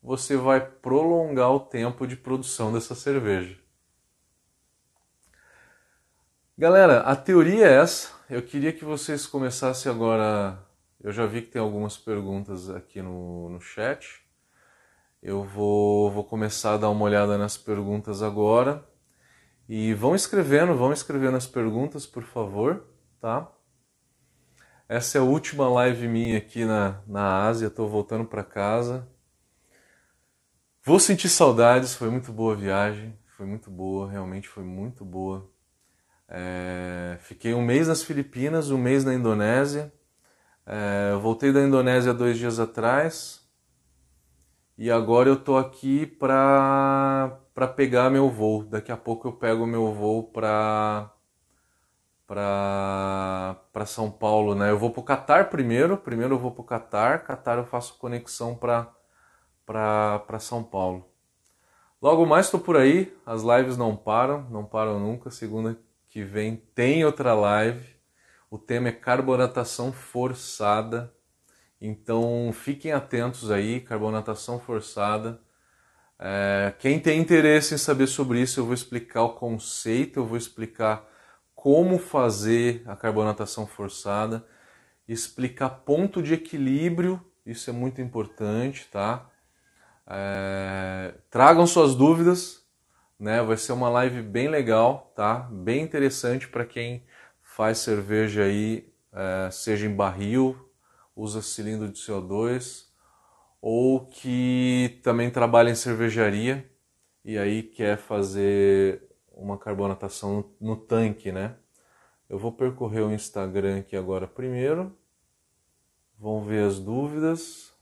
[0.02, 3.58] você vai prolongar o tempo de produção dessa cerveja.
[6.58, 8.10] Galera, a teoria é essa.
[8.30, 10.58] Eu queria que vocês começassem agora.
[11.00, 14.26] Eu já vi que tem algumas perguntas aqui no, no chat.
[15.22, 18.84] Eu vou, vou começar a dar uma olhada nas perguntas agora.
[19.70, 22.86] E vão escrevendo, vão escrevendo as perguntas, por favor,
[23.20, 23.52] tá?
[24.88, 29.08] Essa é a última live minha aqui na, na Ásia, estou voltando para casa.
[30.88, 35.52] Vou sentir saudades, foi muito boa a viagem, foi muito boa, realmente foi muito boa.
[36.30, 39.92] É, fiquei um mês nas Filipinas, um mês na Indonésia.
[40.66, 43.46] É, voltei da Indonésia dois dias atrás
[44.78, 48.64] e agora eu tô aqui para para pegar meu voo.
[48.64, 51.12] Daqui a pouco eu pego meu voo para
[52.26, 54.72] para São Paulo, né?
[54.72, 55.98] Eu vou para o Catar primeiro.
[55.98, 57.26] Primeiro eu vou para o Catar.
[57.26, 58.97] Catar eu faço conexão para
[59.68, 61.06] para São Paulo.
[62.02, 65.30] Logo mais estou por aí, as lives não param, não param nunca.
[65.30, 65.78] Segunda
[66.08, 67.86] que vem tem outra live.
[68.50, 71.14] O tema é carbonatação forçada.
[71.82, 75.42] Então fiquem atentos aí, carbonatação forçada.
[76.18, 80.38] É, quem tem interesse em saber sobre isso, eu vou explicar o conceito, eu vou
[80.38, 81.06] explicar
[81.54, 84.46] como fazer a carbonatação forçada,
[85.08, 89.30] explicar ponto de equilíbrio, isso é muito importante, tá?
[90.08, 92.66] É, tragam suas dúvidas,
[93.20, 93.42] né?
[93.44, 95.40] Vai ser uma live bem legal, tá?
[95.52, 97.04] Bem interessante para quem
[97.42, 100.56] faz cerveja aí, é, seja em barril,
[101.16, 102.88] usa cilindro de CO2,
[103.62, 106.70] ou que também trabalha em cervejaria
[107.26, 111.56] e aí quer fazer uma carbonatação no, no tanque, né?
[112.30, 114.96] Eu vou percorrer o Instagram aqui agora primeiro.
[116.20, 117.77] Vão ver as dúvidas.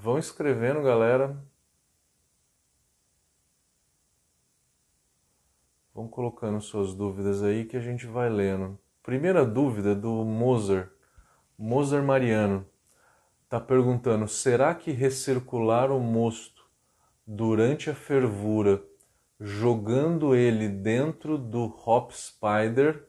[0.00, 1.36] Vão escrevendo, galera.
[5.92, 8.78] Vão colocando suas dúvidas aí que a gente vai lendo.
[9.02, 10.88] Primeira dúvida do Moser,
[11.58, 12.64] Moser Mariano.
[13.42, 16.64] Está perguntando: será que recircular o mosto
[17.26, 18.80] durante a fervura,
[19.40, 23.04] jogando ele dentro do Hop Spider,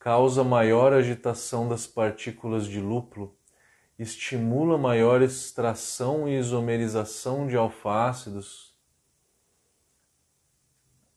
[0.00, 3.36] causa maior agitação das partículas de lúpulo?
[4.02, 8.72] Estimula maior extração e isomerização de alfácidos.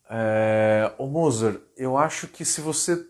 [0.09, 3.07] É, ô Moser, eu acho que se você.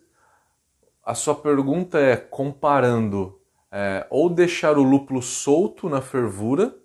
[1.04, 3.40] A sua pergunta é comparando
[3.72, 6.76] é, ou deixar o lúpulo solto na fervura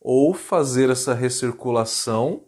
[0.00, 2.44] ou fazer essa recirculação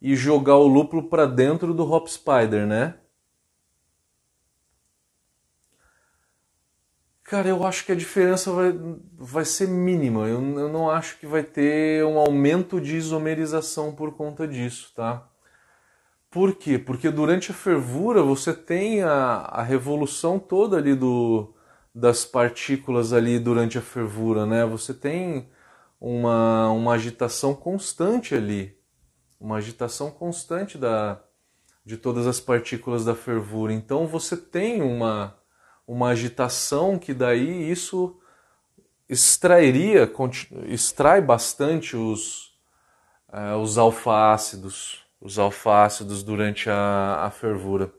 [0.00, 2.94] e jogar o lúpulo para dentro do hop spider, né?
[7.28, 8.72] Cara, eu acho que a diferença vai,
[9.18, 10.26] vai ser mínima.
[10.26, 15.28] Eu, eu não acho que vai ter um aumento de isomerização por conta disso, tá?
[16.30, 16.78] Por quê?
[16.78, 21.54] Porque durante a fervura você tem a, a revolução toda ali do,
[21.94, 24.64] das partículas ali durante a fervura, né?
[24.64, 25.50] Você tem
[26.00, 28.74] uma, uma agitação constante ali,
[29.38, 31.22] uma agitação constante da,
[31.84, 33.70] de todas as partículas da fervura.
[33.74, 35.37] Então você tem uma
[35.88, 38.20] uma agitação que daí isso
[39.08, 40.12] extrairia,
[40.66, 42.54] extrai bastante os,
[43.30, 47.90] uh, os alfa-ácidos, os alfa-ácidos durante a, a, fervura.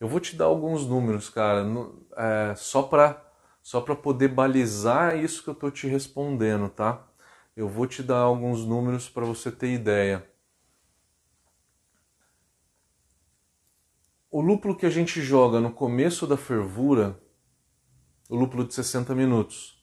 [0.00, 3.22] Eu vou te dar alguns números, cara, no, é, só para
[3.62, 7.04] só para poder balizar isso que eu estou te respondendo, tá?
[7.56, 10.24] Eu vou te dar alguns números para você ter ideia.
[14.36, 17.18] o lúpulo que a gente joga no começo da fervura,
[18.28, 19.76] o lúpulo de 60 minutos,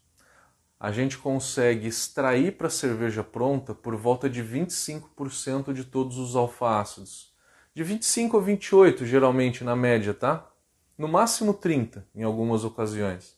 [0.80, 6.36] a gente consegue extrair para a cerveja pronta por volta de 25% de todos os
[6.36, 7.34] alfácidos.
[7.74, 10.52] De 25 a 28, geralmente, na média, tá?
[10.98, 13.38] No máximo 30, em algumas ocasiões.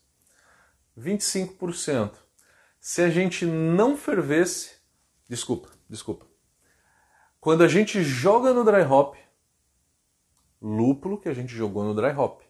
[0.97, 2.13] 25%.
[2.79, 4.77] Se a gente não fervesse,
[5.29, 6.25] desculpa, desculpa.
[7.39, 9.15] Quando a gente joga no dry hop,
[10.59, 12.41] lúpulo que a gente jogou no dry hop.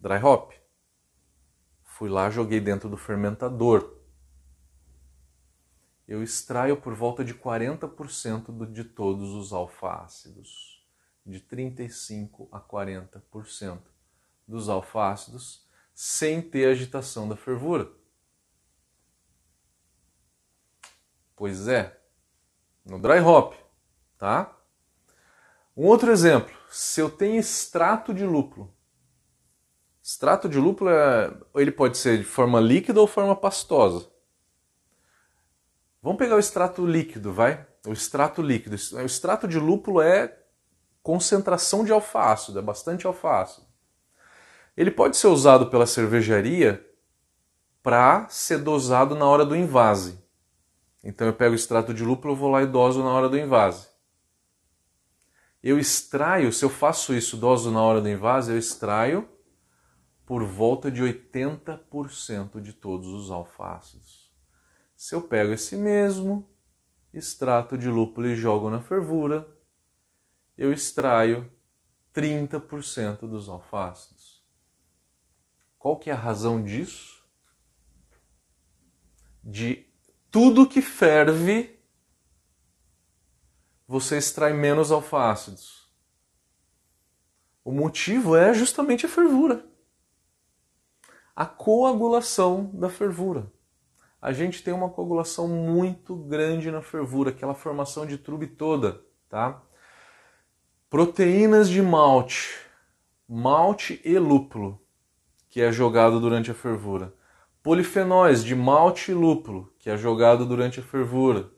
[0.00, 0.61] Dry hop.
[2.02, 3.96] Fui lá, joguei dentro do fermentador.
[6.08, 10.84] Eu extraio por volta de 40% de todos os alfácidos.
[11.24, 13.82] De 35 a 40%
[14.48, 17.88] dos alfácidos sem ter agitação da fervura.
[21.36, 22.02] Pois é,
[22.84, 23.54] no dry hop,
[24.18, 24.58] tá?
[25.76, 28.74] Um outro exemplo, se eu tenho extrato de lúpulo.
[30.12, 34.06] Extrato de lúpulo é, ele pode ser de forma líquida ou forma pastosa.
[36.02, 37.66] Vamos pegar o extrato líquido, vai?
[37.86, 38.76] O extrato líquido.
[38.92, 40.38] O extrato de lúpulo é
[41.02, 43.66] concentração de alfa-ácido, é bastante alfa-ácido.
[44.76, 46.86] Ele pode ser usado pela cervejaria
[47.82, 50.22] para ser dosado na hora do invase.
[51.02, 53.88] Então eu pego o extrato de lúpulo, vou lá e doso na hora do invase.
[55.62, 59.26] Eu extraio, se eu faço isso, doso na hora do invase, eu extraio
[60.32, 64.32] por volta de 80% de todos os alfácidos.
[64.96, 66.48] Se eu pego esse mesmo
[67.12, 69.46] extrato de lúpulo e jogo na fervura,
[70.56, 71.52] eu extraio
[72.14, 74.42] 30% dos alfácidos.
[75.78, 77.22] Qual que é a razão disso?
[79.44, 79.86] De
[80.30, 81.78] tudo que ferve,
[83.86, 85.92] você extrai menos alfa-ácidos.
[87.62, 89.70] O motivo é justamente a fervura.
[91.34, 93.50] A coagulação da fervura.
[94.20, 99.62] A gente tem uma coagulação muito grande na fervura, aquela formação de trube toda, tá?
[100.88, 102.54] Proteínas de malte,
[103.28, 104.82] malte e lúpulo
[105.52, 107.14] que é jogado durante a fervura.
[107.62, 111.52] Polifenóis de malte e lúpulo, que é jogado durante a fervura.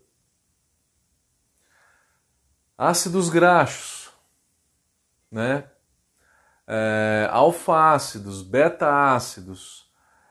[2.76, 4.10] Ácidos graxos,
[5.30, 5.70] né?
[6.66, 9.90] É, alfa-ácidos, beta-ácidos,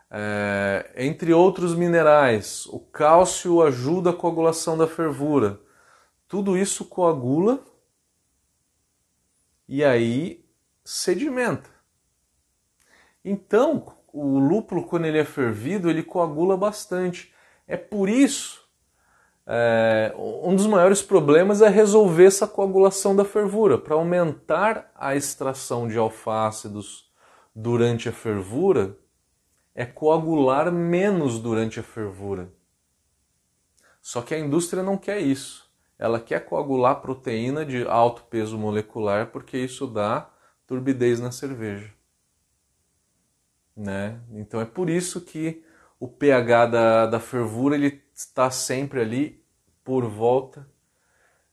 [0.09, 2.65] é, entre outros minerais.
[2.67, 5.59] O cálcio ajuda a coagulação da fervura.
[6.27, 7.63] Tudo isso coagula
[9.67, 10.45] e aí
[10.83, 11.69] sedimenta.
[13.23, 17.33] Então, o lúpulo, quando ele é fervido, ele coagula bastante.
[17.67, 18.62] É por isso,
[19.45, 23.77] é, um dos maiores problemas é resolver essa coagulação da fervura.
[23.77, 27.11] Para aumentar a extração de alfácidos
[27.53, 28.97] durante a fervura,
[29.75, 32.53] é coagular menos durante a fervura.
[34.01, 35.71] Só que a indústria não quer isso.
[35.97, 40.29] Ela quer coagular proteína de alto peso molecular porque isso dá
[40.67, 41.93] turbidez na cerveja.
[43.75, 44.19] Né?
[44.31, 45.63] Então é por isso que
[46.03, 49.41] o pH da, da fervura ele está sempre ali
[49.85, 50.69] por volta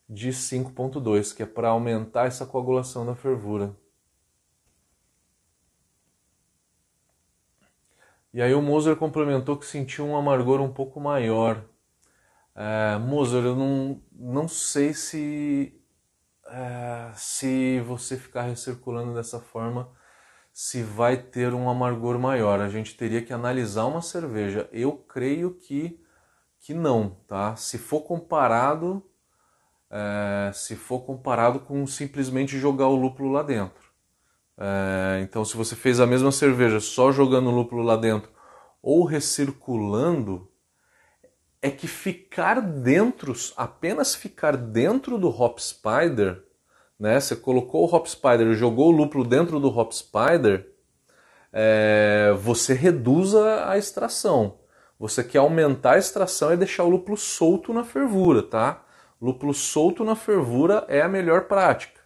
[0.09, 3.76] de 5.2, que é para aumentar essa coagulação da fervura.
[8.34, 11.64] E aí o Moser complementou que sentiu um amargor um pouco maior.
[12.53, 15.80] É, Moser, eu não, não sei se,
[16.48, 19.92] é, se você ficar recirculando dessa forma
[20.62, 22.61] se vai ter um amargor maior.
[22.61, 24.68] A gente teria que analisar uma cerveja.
[24.70, 25.98] Eu creio que,
[26.58, 27.56] que não, tá?
[27.56, 29.02] Se for comparado,
[29.90, 33.90] é, se for comparado com simplesmente jogar o lúpulo lá dentro.
[34.58, 38.30] É, então, se você fez a mesma cerveja só jogando o lúpulo lá dentro
[38.82, 40.46] ou recirculando,
[41.62, 46.49] é que ficar dentro, apenas ficar dentro do Hop Spider
[47.01, 47.18] né?
[47.18, 50.70] Você colocou o Hop Spider jogou o lúpulo dentro do Hop Spider,
[51.51, 54.59] é, você reduz a, a, extração.
[54.98, 58.84] Você quer aumentar a extração e deixar o lúpulo solto na fervura, tá?
[59.20, 62.01] Lúpulo solto na fervura é a melhor prática.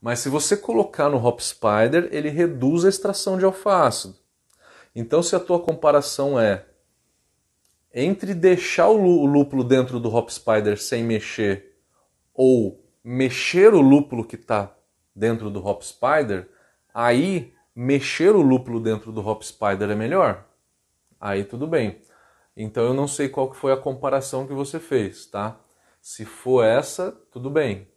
[0.00, 4.14] Mas se você colocar no Hop Spider, ele reduz a extração de alfa-ácido.
[4.94, 6.66] Então, se a tua comparação é
[7.92, 11.76] entre deixar o lúpulo dentro do Hop Spider sem mexer
[12.32, 14.74] ou mexer o lúpulo que está
[15.14, 16.50] dentro do Hop Spider,
[16.92, 20.46] aí mexer o lúpulo dentro do Hop Spider é melhor.
[21.20, 22.00] Aí tudo bem.
[22.56, 25.60] Então eu não sei qual foi a comparação que você fez, tá?
[26.00, 27.88] Se for essa, tudo bem.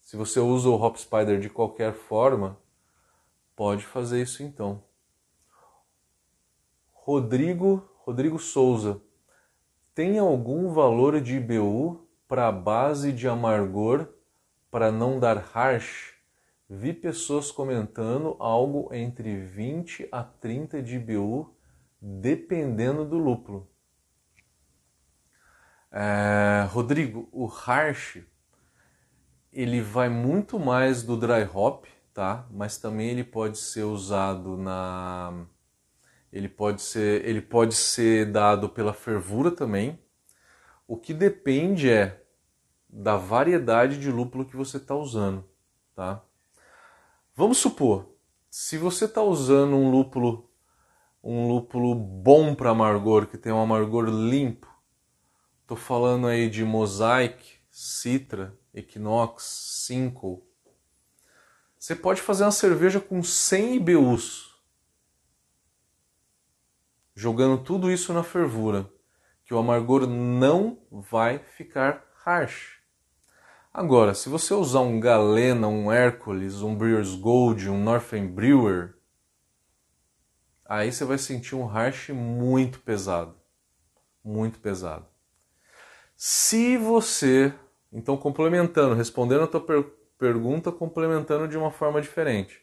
[0.00, 2.58] Se você usa o Hop Spider de qualquer forma,
[3.56, 4.82] pode fazer isso então.
[6.92, 9.00] Rodrigo, Rodrigo Souza,
[9.94, 14.06] tem algum valor de IBU para base de amargor
[14.70, 16.14] para não dar harsh?
[16.68, 21.56] Vi pessoas comentando algo entre 20 a 30 de IBU,
[22.00, 23.66] dependendo do lúpulo.
[25.90, 28.22] É, Rodrigo, o harsh
[29.50, 32.46] ele vai muito mais do dry hop, tá?
[32.50, 35.46] Mas também ele pode ser usado na
[36.30, 39.98] ele pode ser ele pode ser dado pela fervura também.
[40.88, 42.24] O que depende é
[42.88, 45.44] da variedade de lúpulo que você está usando,
[45.94, 46.24] tá?
[47.36, 48.08] Vamos supor,
[48.50, 50.50] se você está usando um lúpulo,
[51.22, 54.66] um lúpulo bom para amargor, que tem um amargor limpo,
[55.66, 59.44] tô falando aí de Mosaic, Citra, Equinox,
[59.86, 60.42] Cinco,
[61.78, 64.54] você pode fazer uma cerveja com 100 IBUs,
[67.14, 68.90] jogando tudo isso na fervura,
[69.48, 72.82] que o amargor não vai ficar harsh.
[73.72, 78.94] Agora, se você usar um Galena, um Hércules, um Brewer's Gold, um Northern Brewer,
[80.66, 83.36] aí você vai sentir um harsh muito pesado.
[84.22, 85.06] Muito pesado.
[86.14, 87.50] Se você,
[87.90, 89.82] então complementando, respondendo a tua per
[90.18, 92.60] pergunta, complementando de uma forma diferente.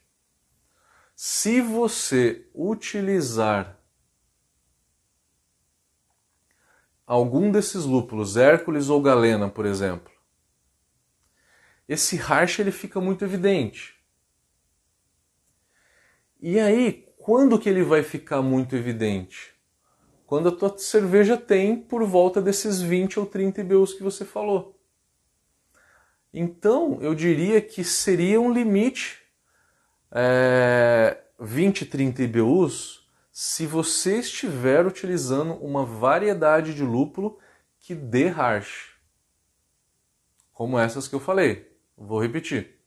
[1.16, 3.75] Se você utilizar
[7.06, 10.12] algum desses lúpulos, Hércules ou Galena, por exemplo,
[11.88, 13.94] esse harsh ele fica muito evidente.
[16.40, 19.54] E aí, quando que ele vai ficar muito evidente?
[20.26, 24.76] Quando a tua cerveja tem por volta desses 20 ou 30 IBUs que você falou.
[26.34, 29.22] Então, eu diria que seria um limite
[30.10, 32.95] é, 20, 30 IBUs
[33.38, 37.38] se você estiver utilizando uma variedade de lúpulo
[37.78, 38.94] que dê harsh.
[40.54, 41.70] Como essas que eu falei.
[41.94, 42.80] Vou repetir.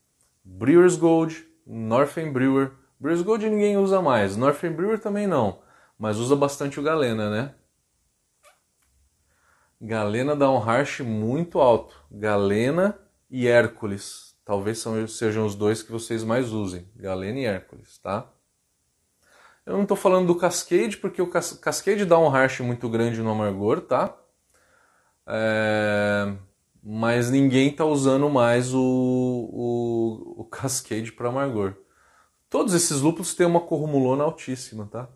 [0.44, 2.72] Brewer's Gold, Northern Brewer.
[3.00, 5.62] Brewer's Gold ninguém usa mais, Northern Brewer também não,
[6.00, 7.54] mas usa bastante o Galena, né?
[9.80, 11.96] Galena dá um harsh muito alto.
[12.10, 14.36] Galena e Hércules.
[14.44, 16.90] Talvez sejam os dois que vocês mais usem.
[16.96, 18.34] Galena e Hércules, tá?
[19.70, 23.32] Eu não estou falando do Cascade, porque o Cascade dá um harsh muito grande no
[23.32, 24.18] amargor, tá?
[25.28, 26.34] É
[26.84, 31.76] mas ninguém está usando mais o, o, o Cascade para amargor.
[32.50, 35.08] Todos esses lúpulos têm uma corrumulona altíssima, tá?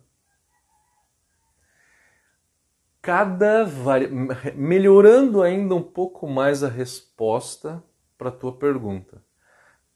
[3.02, 4.08] Cada vari...
[4.54, 7.82] melhorando ainda um pouco mais a resposta
[8.16, 9.22] para a tua pergunta.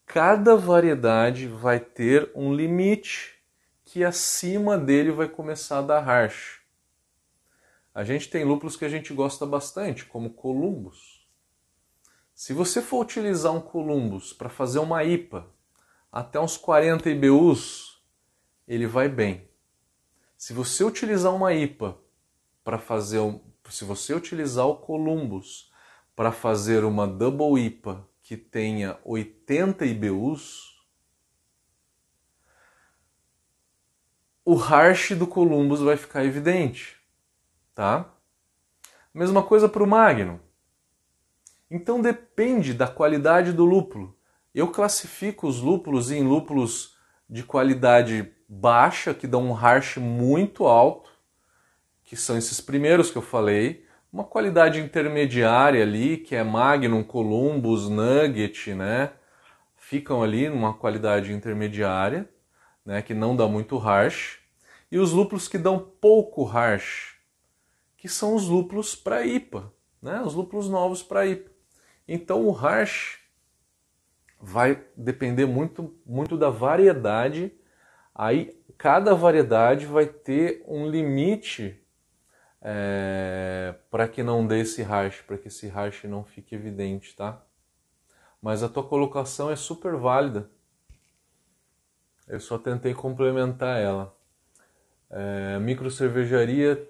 [0.05, 3.38] Cada variedade vai ter um limite
[3.89, 6.61] que acima dele vai começar a dar harsh.
[7.95, 11.19] A gente tem lúpulos que a gente gosta bastante, como Columbus
[12.39, 15.45] se você for utilizar um Columbus para fazer uma IPA
[16.13, 18.01] até uns 40 IBUs,
[18.69, 19.49] ele vai bem.
[20.37, 21.99] Se você utilizar uma IPA
[22.63, 25.73] para fazer um, se você utilizar o Columbus
[26.15, 30.68] para fazer uma Double IPA que tenha 80 IBUs,
[34.51, 36.97] o harsh do Columbus vai ficar evidente,
[37.75, 38.07] tá?
[39.13, 40.39] Mesma coisa para o Magnum.
[41.71, 44.17] Então depende da qualidade do lúpulo.
[44.55, 46.97] Eu classifico os lúpulos em lúpulos
[47.29, 51.11] de qualidade baixa, que dão um harsh muito alto,
[52.03, 57.91] que são esses primeiros que eu falei, uma qualidade intermediária ali, que é Magnum, Columbus,
[57.91, 59.13] Nugget, né?
[59.77, 62.27] Ficam ali numa qualidade intermediária,
[62.89, 64.38] né, que não dá muito harsh,
[64.91, 67.17] e os lúpulos que dão pouco harsh,
[67.97, 70.21] que são os lúpulos para IPA, né?
[70.23, 71.51] Os lúpulos novos para IPA.
[72.07, 73.19] Então o hash
[74.41, 77.53] vai depender muito, muito da variedade.
[78.15, 81.85] Aí cada variedade vai ter um limite
[82.63, 87.45] é, para que não dê esse hash, para que esse hash não fique evidente, tá?
[88.41, 90.49] Mas a tua colocação é super válida.
[92.27, 94.17] Eu só tentei complementar ela.
[95.11, 96.89] É, micro cervejaria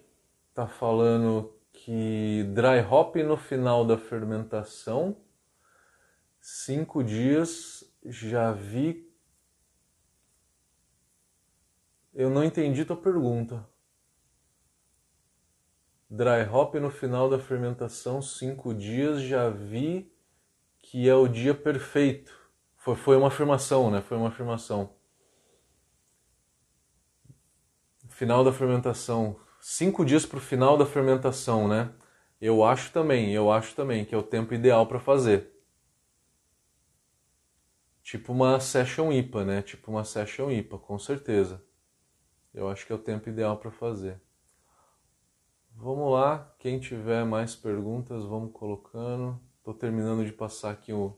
[0.54, 5.16] tá falando que dry hop no final da fermentação,
[6.40, 9.08] cinco dias, já vi.
[12.12, 13.64] Eu não entendi tua pergunta.
[16.10, 20.12] Dry hop no final da fermentação, cinco dias, já vi
[20.80, 22.32] que é o dia perfeito.
[22.76, 24.00] Foi, foi uma afirmação, né?
[24.00, 24.97] Foi uma afirmação.
[28.18, 29.38] Final da fermentação.
[29.60, 31.94] Cinco dias para o final da fermentação, né?
[32.40, 35.52] Eu acho também, eu acho também que é o tempo ideal para fazer.
[38.02, 39.62] Tipo uma session IPA, né?
[39.62, 41.64] Tipo uma session IPA, com certeza.
[42.52, 44.20] Eu acho que é o tempo ideal para fazer.
[45.76, 49.40] Vamos lá, quem tiver mais perguntas, vamos colocando.
[49.58, 51.16] Estou terminando de passar aqui o,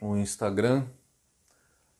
[0.00, 0.88] o Instagram.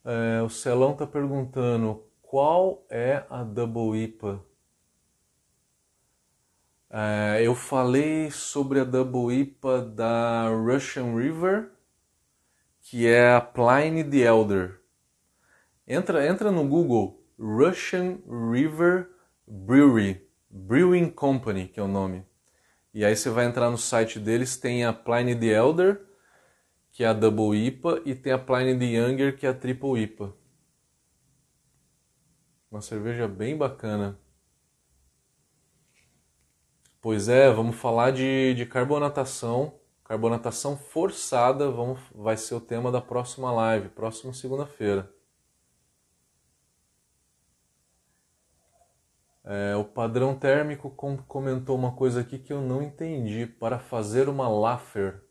[0.04, 4.42] É, o Celão está perguntando qual é a Double IPA.
[6.88, 11.68] É, eu falei sobre a Double IPA da Russian River,
[12.80, 14.80] que é a Pliny the Elder.
[15.86, 19.10] Entra, entra no Google Russian River
[19.46, 22.24] Brewery, Brewing Company, que é o nome.
[22.94, 26.00] E aí você vai entrar no site deles, tem a Pliny the Elder,
[26.92, 30.00] que é a Double IPA, e tem a Pliny the Younger, que é a Triple
[30.00, 30.40] IPA.
[32.72, 34.18] Uma cerveja bem bacana.
[37.02, 39.78] Pois é, vamos falar de, de carbonatação.
[40.02, 45.12] Carbonatação forçada vamos, vai ser o tema da próxima live, próxima segunda-feira.
[49.44, 50.88] É, o padrão térmico
[51.28, 53.46] comentou uma coisa aqui que eu não entendi.
[53.46, 55.22] Para fazer uma Lafer,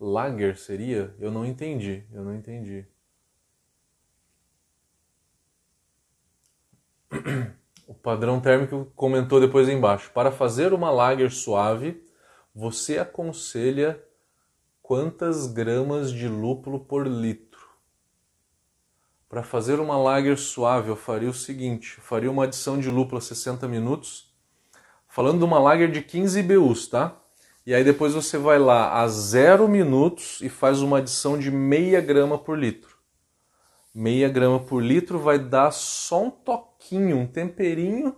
[0.00, 1.14] Lager seria?
[1.20, 2.91] Eu não entendi, eu não entendi.
[7.86, 10.10] O padrão térmico comentou depois embaixo.
[10.12, 12.02] Para fazer uma Lager suave,
[12.54, 14.02] você aconselha
[14.82, 17.52] quantas gramas de lúpulo por litro?
[19.32, 23.16] Para fazer uma lager suave, eu faria o seguinte: eu faria uma adição de lúpulo
[23.16, 24.30] a 60 minutos,
[25.08, 27.18] falando de uma lager de 15 BUs, tá?
[27.64, 32.02] E aí depois você vai lá a 0 minutos e faz uma adição de meia
[32.02, 32.91] grama por litro.
[33.94, 38.16] Meia grama por litro vai dar só um toquinho, um temperinho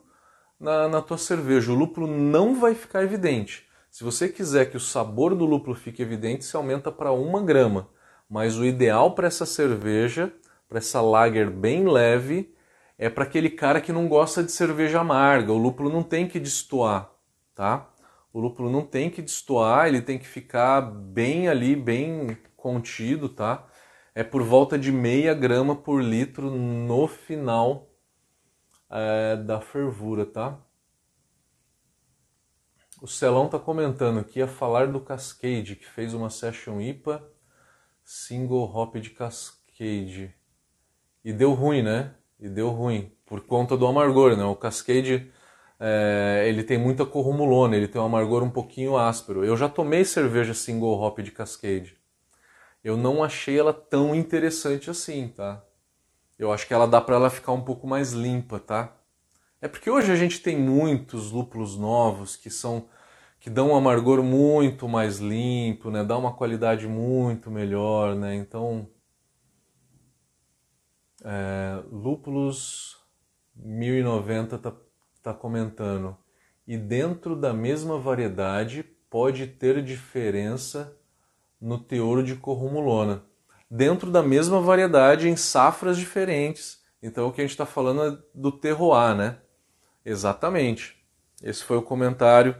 [0.59, 1.73] na, na tua cerveja.
[1.73, 3.67] O lúpulo não vai ficar evidente.
[3.91, 7.89] Se você quiser que o sabor do lúpulo fique evidente, você aumenta para uma grama.
[8.29, 10.33] Mas o ideal para essa cerveja
[10.75, 12.53] para essa lager bem leve,
[12.99, 15.53] é para aquele cara que não gosta de cerveja amarga.
[15.53, 17.11] O lúpulo não tem que destoar,
[17.55, 17.89] tá?
[18.33, 23.65] O lúpulo não tem que destoar, ele tem que ficar bem ali, bem contido, tá?
[24.15, 27.91] É por volta de meia grama por litro no final
[28.89, 30.61] é, da fervura, tá?
[33.03, 37.29] O Celão tá comentando aqui a falar do Cascade, que fez uma Session IPA
[38.05, 40.35] single hop de Cascade.
[41.25, 42.15] E deu ruim, né?
[42.39, 44.45] E deu ruim por conta do amargor, né?
[44.45, 45.33] O Cascade
[45.81, 49.45] é, ele tem muita corrumulona, ele tem um amargor um pouquinho áspero.
[49.45, 51.97] Eu já tomei cerveja single hop de Cascade.
[52.85, 55.65] Eu não achei ela tão interessante assim, tá?
[56.39, 58.95] Eu acho que ela dá para ela ficar um pouco mais limpa, tá?
[59.61, 62.87] É porque hoje a gente tem muitos lúpulos novos que são
[63.41, 66.05] que dão um amargor muito mais limpo, né?
[66.05, 68.35] Dá uma qualidade muito melhor, né?
[68.35, 68.89] Então
[71.25, 72.99] é, Lúpulos
[73.57, 74.73] 1090 está
[75.23, 76.17] tá comentando.
[76.67, 80.95] E dentro da mesma variedade pode ter diferença
[81.65, 83.25] no teor de corrumulona.
[83.71, 86.83] Dentro da mesma variedade, em safras diferentes.
[87.03, 89.39] Então o que a gente está falando é do terroir, né?
[90.05, 91.03] Exatamente.
[91.43, 92.55] Esse foi o comentário.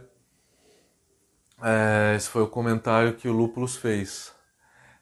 [1.61, 4.33] É, esse foi o comentário que o Lúpulos fez.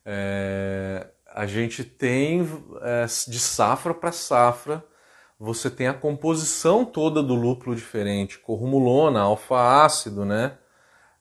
[0.06, 2.42] É, a gente tem
[2.82, 4.86] é, de safra para safra,
[5.40, 10.58] você tem a composição toda do lúpulo diferente, corrumulona, alfa-ácido, né?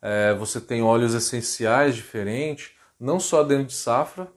[0.03, 4.31] É, você tem óleos essenciais diferentes, não só dentro de safra,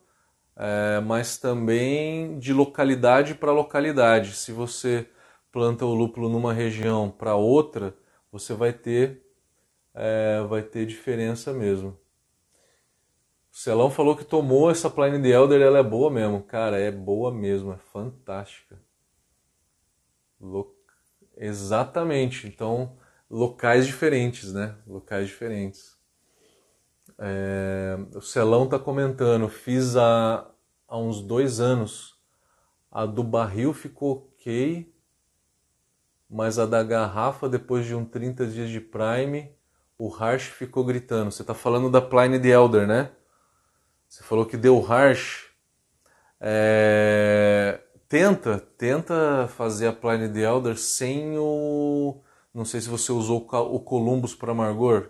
[0.55, 4.35] é, mas também de localidade para localidade.
[4.35, 5.09] Se você
[5.51, 7.95] planta o lúpulo numa região para outra,
[8.31, 9.25] você vai ter,
[9.93, 11.97] é, vai ter diferença mesmo.
[13.51, 16.43] O Celão falou que tomou essa Pliny the Elder, ela é boa mesmo.
[16.43, 18.77] Cara, é boa mesmo, é fantástica.
[21.37, 22.47] Exatamente.
[22.47, 22.97] Então,
[23.29, 24.75] locais diferentes, né?
[24.85, 25.97] Locais diferentes.
[27.17, 27.97] É...
[28.13, 30.49] O Celão tá comentando, fiz há,
[30.87, 32.15] há uns dois anos.
[32.91, 34.93] A do barril ficou ok,
[36.29, 39.53] mas a da garrafa, depois de um 30 dias de Prime,
[39.97, 41.31] o Harsh ficou gritando.
[41.31, 43.11] Você tá falando da Pliny the Elder, né?
[44.07, 45.49] Você falou que deu harsh.
[46.39, 47.81] É...
[48.07, 52.23] Tenta, tenta fazer a Pliny the Elder sem o.
[52.55, 55.09] Não sei se você usou o Columbus para amargor.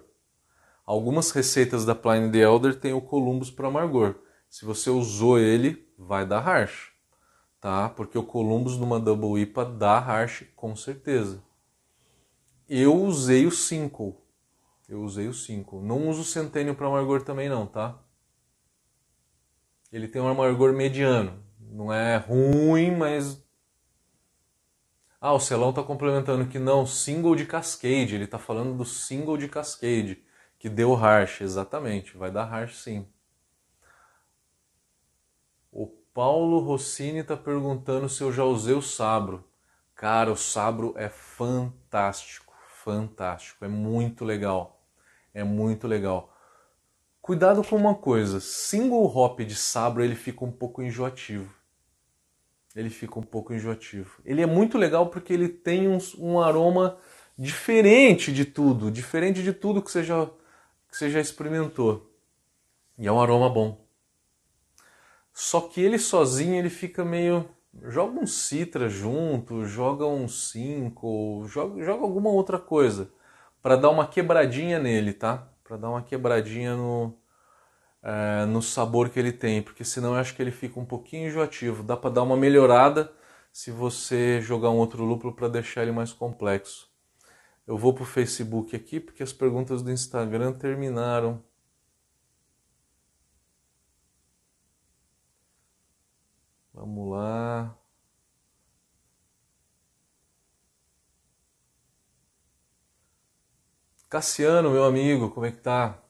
[0.83, 4.15] Algumas receitas da Pliny the Elder tem o Columbus para amargor.
[4.49, 6.91] Se você usou ele, vai dar harsh,
[7.61, 7.87] tá?
[7.87, 11.43] Porque o Columbus numa Double IPA dá harsh com certeza.
[12.67, 14.19] Eu usei o 5.
[14.89, 15.81] Eu usei o 5.
[15.81, 18.01] Não uso o Centennial para amargor também não, tá?
[19.91, 21.43] Ele tem um amargor mediano.
[21.59, 23.44] Não é ruim, mas
[25.27, 28.13] ah, o Celão está complementando que não, single de Cascade.
[28.13, 30.23] Ele está falando do single de Cascade,
[30.59, 31.41] que deu harsh.
[31.41, 33.07] Exatamente, vai dar harsh sim.
[35.71, 39.43] O Paulo Rossini está perguntando se eu já usei o Sabro.
[39.95, 42.53] Cara, o Sabro é fantástico,
[42.83, 44.85] fantástico, é muito legal.
[45.33, 46.37] É muito legal.
[47.19, 51.51] Cuidado com uma coisa, single hop de Sabro ele fica um pouco enjoativo
[52.75, 54.19] ele fica um pouco enjoativo.
[54.25, 56.97] Ele é muito legal porque ele tem um, um aroma
[57.37, 60.25] diferente de tudo, diferente de tudo que você, já,
[60.89, 62.11] que você já experimentou.
[62.97, 63.85] E é um aroma bom.
[65.33, 67.47] Só que ele sozinho ele fica meio.
[67.83, 73.11] Joga um citra junto, joga um 5, joga, joga alguma outra coisa
[73.61, 75.49] para dar uma quebradinha nele, tá?
[75.61, 77.17] Para dar uma quebradinha no,
[78.05, 81.27] é, no sabor que ele tem, porque senão eu acho que ele fica um pouquinho
[81.27, 81.83] enjoativo.
[81.83, 83.11] Dá para dar uma melhorada
[83.51, 86.89] se você jogar um outro lúpulo para deixar ele mais complexo.
[87.67, 91.43] Eu vou para o Facebook aqui porque as perguntas do Instagram terminaram.
[96.73, 97.75] Vamos lá.
[104.09, 106.04] Cassiano, meu amigo, como é que tá?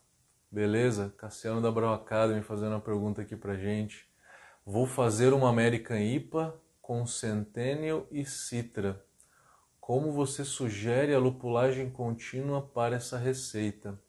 [0.55, 1.13] Beleza?
[1.17, 4.09] Cassiano da Brown Academy fazendo uma pergunta aqui pra gente.
[4.65, 9.03] Vou fazer uma American IPA com Centennial e Citra.
[9.81, 13.99] Como você sugere a lupulagem contínua para essa receita?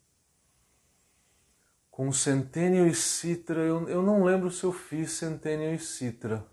[1.91, 6.45] Com Centennial e Citra, eu, eu não lembro se eu fiz Centennial e Citra.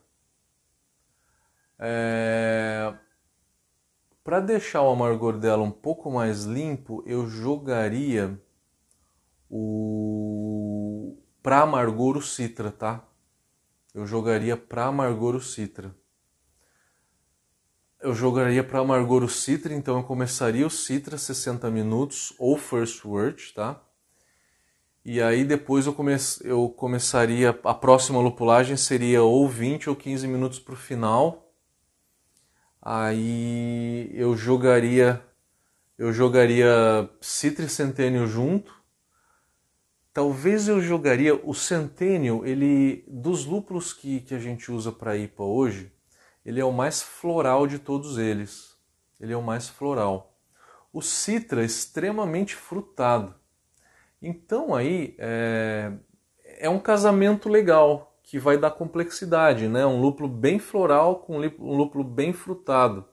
[1.78, 2.92] É...
[4.24, 8.42] Para deixar o amargor dela um pouco mais limpo, eu jogaria
[9.56, 13.06] o para amargor o Citra, tá?
[13.94, 15.94] Eu jogaria para amargor o Citra.
[18.00, 23.04] Eu jogaria para amargor o Citra, então eu começaria o Citra 60 minutos ou First
[23.04, 23.80] Word, tá?
[25.04, 30.26] E aí depois eu, come eu começaria, a próxima lupulagem seria ou 20 ou 15
[30.26, 31.52] minutos para o final.
[32.82, 35.22] Aí eu jogaria
[35.96, 38.83] eu jogaria Citra Centênio junto
[40.14, 45.42] Talvez eu jogaria o Centennial, ele dos lúpulos que, que a gente usa para IPA
[45.42, 45.92] hoje,
[46.46, 48.76] ele é o mais floral de todos eles.
[49.18, 50.38] Ele é o mais floral.
[50.92, 53.34] O Citra é extremamente frutado.
[54.22, 55.92] Então aí é,
[56.44, 59.84] é um casamento legal que vai dar complexidade, né?
[59.84, 63.04] Um lúpulo bem floral com um lúpulo bem frutado.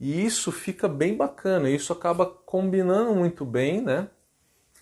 [0.00, 4.08] E isso fica bem bacana, isso acaba combinando muito bem, né?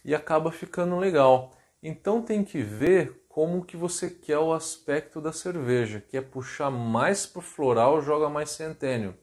[0.05, 1.53] E acaba ficando legal.
[1.82, 6.05] Então tem que ver como que você quer o aspecto da cerveja.
[6.07, 9.16] Quer puxar mais pro floral, joga mais centênio.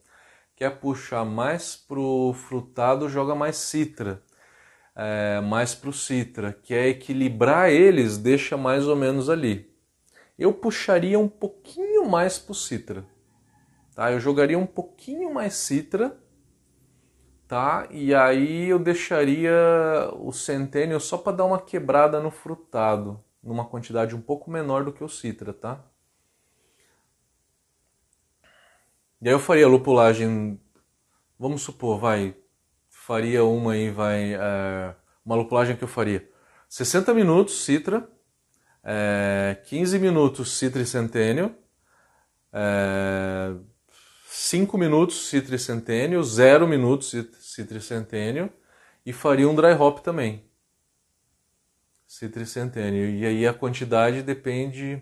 [0.56, 4.22] Quer puxar mais pro frutado, joga mais citra.
[4.96, 6.52] É, mais pro citra.
[6.52, 9.72] Quer equilibrar eles, deixa mais ou menos ali.
[10.38, 13.06] Eu puxaria um pouquinho mais pro citra.
[13.96, 14.12] Tá?
[14.12, 16.18] Eu jogaria um pouquinho mais citra
[17.50, 17.88] tá?
[17.90, 19.52] E aí eu deixaria
[20.20, 24.94] o centênio só para dar uma quebrada no frutado, numa quantidade um pouco menor do
[24.94, 25.84] que o citra, tá?
[29.20, 30.62] E aí eu faria lupulagem,
[31.40, 32.36] vamos supor, vai,
[32.88, 34.96] faria uma aí, vai, é,
[35.26, 36.30] uma lupulagem que eu faria
[36.70, 38.08] 60 minutos citra,
[38.84, 41.56] é, 15 minutos citra e centênio,
[42.54, 43.56] é,
[44.32, 47.39] 5 minutos Citri Centênio, 0 minutos Citri
[47.82, 48.52] Centênio
[49.06, 50.46] e faria um dry hop também.
[52.06, 53.10] Citri Centênio.
[53.10, 55.02] E aí a quantidade depende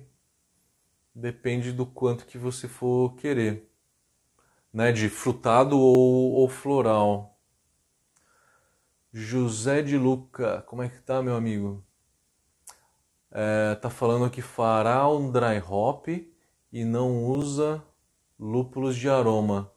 [1.14, 3.68] depende do quanto que você for querer.
[4.72, 7.40] Né, de frutado ou, ou floral.
[9.12, 11.84] José de Luca, como é que tá, meu amigo?
[13.32, 16.08] É, tá falando que fará um dry hop
[16.72, 17.84] e não usa
[18.38, 19.72] lúpulos de aroma,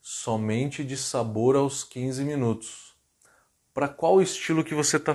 [0.00, 2.96] somente de sabor aos 15 minutos.
[3.72, 5.14] Para qual estilo que você está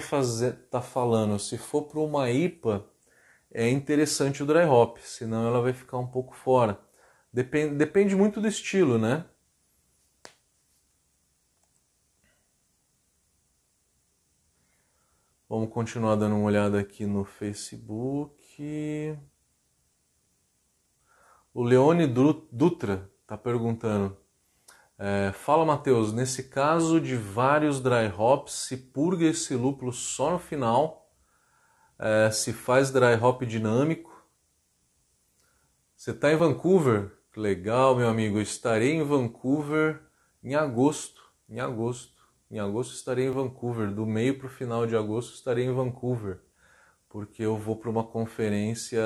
[0.69, 1.39] tá falando?
[1.39, 2.85] Se for para uma IPA,
[3.51, 6.79] é interessante o dry hop, senão ela vai ficar um pouco fora.
[7.31, 9.25] Depende, depende muito do estilo, né?
[15.47, 19.17] Vamos continuar dando uma olhada aqui no Facebook.
[21.53, 24.24] O Leone Dutra está perguntando.
[24.97, 30.39] É, fala, Matheus, nesse caso de vários dry hops, se purga esse lúpulo só no
[30.39, 31.11] final,
[31.99, 34.15] é, se faz dry hop dinâmico.
[35.95, 37.11] Você está em Vancouver?
[37.35, 38.39] Legal, meu amigo.
[38.39, 40.01] Estarei em Vancouver
[40.43, 41.21] em agosto.
[41.49, 42.15] Em agosto.
[42.49, 43.91] Em agosto estarei em Vancouver.
[43.91, 46.39] Do meio para o final de agosto estarei em Vancouver.
[47.09, 49.01] Porque eu vou para uma conferência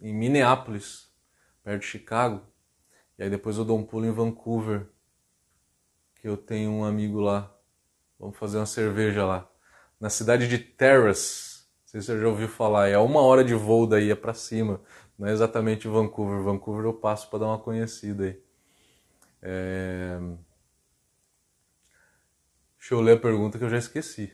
[0.00, 1.08] em Minneapolis,
[1.62, 2.42] perto de Chicago.
[3.18, 4.86] E aí depois eu dou um pulo em Vancouver,
[6.16, 7.54] que eu tenho um amigo lá.
[8.18, 9.48] Vamos fazer uma cerveja lá.
[10.00, 11.64] Na cidade de Terrace.
[11.82, 12.88] Não sei se você já ouviu falar.
[12.88, 14.80] É uma hora de voo daí, é para cima.
[15.18, 16.42] Não é exatamente Vancouver.
[16.42, 18.42] Vancouver eu passo para dar uma conhecida aí.
[19.42, 20.18] É...
[22.78, 24.32] Deixa eu ler a pergunta que eu já esqueci.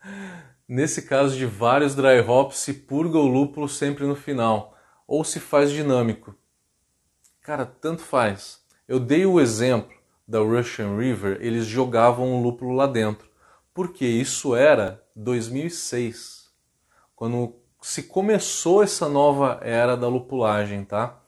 [0.68, 4.76] Nesse caso de vários dry hops, se purga o lúpulo sempre no final
[5.06, 6.36] ou se faz dinâmico?
[7.50, 8.60] Cara, tanto faz.
[8.86, 9.92] Eu dei o exemplo
[10.24, 13.28] da Russian River, eles jogavam o lúpulo lá dentro.
[13.74, 16.48] Porque isso era 2006,
[17.16, 21.18] quando se começou essa nova era da lupulagem, tá?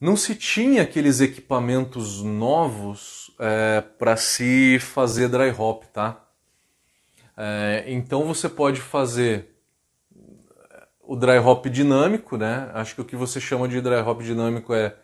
[0.00, 6.26] Não se tinha aqueles equipamentos novos é, para se fazer dry hop, tá?
[7.36, 9.54] É, então você pode fazer
[11.00, 12.68] o dry hop dinâmico, né?
[12.74, 14.96] Acho que o que você chama de dry hop dinâmico é,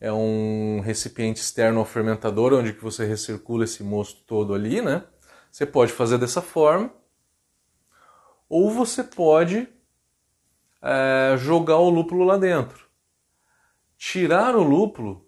[0.00, 5.04] é um recipiente externo ao fermentador, onde que você recircula esse mosto todo ali, né?
[5.50, 6.92] Você pode fazer dessa forma,
[8.48, 9.68] ou você pode
[10.82, 12.86] é, jogar o lúpulo lá dentro.
[13.96, 15.26] Tirar o lúpulo,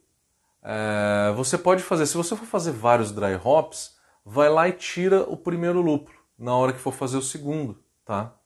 [0.63, 5.23] é, você pode fazer, se você for fazer vários dry hops, vai lá e tira
[5.23, 8.37] o primeiro lúpulo na hora que for fazer o segundo, tá?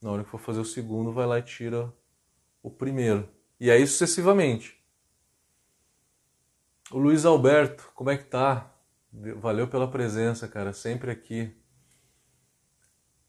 [0.00, 1.92] Na hora que for fazer o segundo, vai lá e tira
[2.62, 3.28] o primeiro.
[3.58, 4.77] E aí sucessivamente.
[6.90, 8.72] O Luiz Alberto, como é que tá?
[9.12, 11.54] Valeu pela presença, cara, sempre aqui.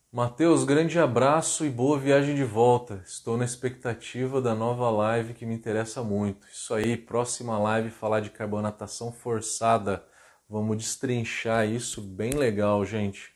[0.10, 3.04] Mateus, grande abraço e boa viagem de volta.
[3.06, 6.48] Estou na expectativa da nova live que me interessa muito.
[6.48, 10.06] Isso aí, próxima live falar de carbonatação forçada.
[10.50, 13.36] Vamos destrinchar isso bem legal, gente.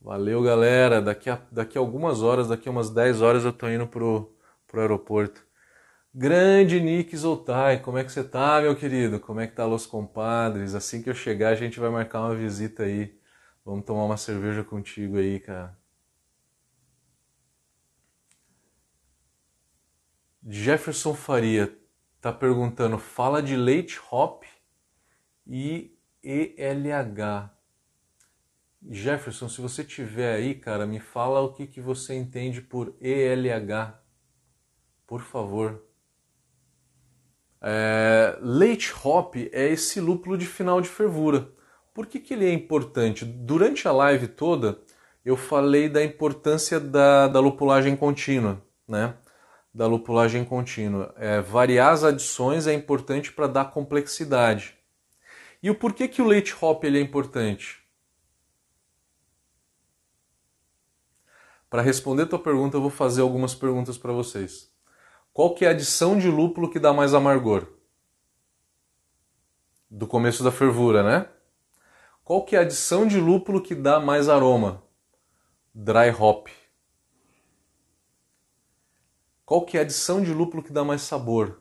[0.00, 1.02] Valeu, galera.
[1.02, 4.34] Daqui a, daqui a algumas horas, daqui a umas 10 horas, eu tô indo pro,
[4.66, 5.43] pro aeroporto.
[6.14, 9.18] Grande Nick Zoltai, como é que você tá, meu querido?
[9.20, 10.74] Como é que tá Los Compadres?
[10.74, 13.18] Assim que eu chegar, a gente vai marcar uma visita aí.
[13.64, 15.76] Vamos tomar uma cerveja contigo aí, cara.
[20.46, 21.76] Jefferson Faria
[22.20, 24.44] tá perguntando, fala de leite hop
[25.46, 27.50] e ELH.
[28.88, 33.98] Jefferson, se você tiver aí, cara, me fala o que, que você entende por ELH,
[35.06, 35.83] por favor.
[37.66, 41.48] É, leite hop é esse lúpulo de final de fervura.
[41.94, 43.24] Por que, que ele é importante?
[43.24, 44.78] Durante a live toda,
[45.24, 49.14] eu falei da importância da, da lupulagem contínua, né?
[49.72, 51.14] Da lupulagem contínua.
[51.16, 54.76] É, variar as adições é importante para dar complexidade.
[55.62, 57.82] E o porquê que o leite hop ele é importante?
[61.70, 64.73] Para responder tua pergunta, eu vou fazer algumas perguntas para vocês.
[65.34, 67.66] Qual que é a adição de lúpulo que dá mais amargor?
[69.90, 71.28] Do começo da fervura, né?
[72.22, 74.84] Qual que é a adição de lúpulo que dá mais aroma?
[75.74, 76.46] Dry hop.
[79.44, 81.60] Qual que é a adição de lúpulo que dá mais sabor?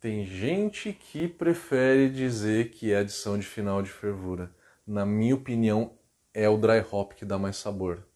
[0.00, 4.56] Tem gente que prefere dizer que é adição de final de fervura
[4.86, 5.98] na minha opinião,
[6.32, 8.10] é o dry hop que dá mais sabor.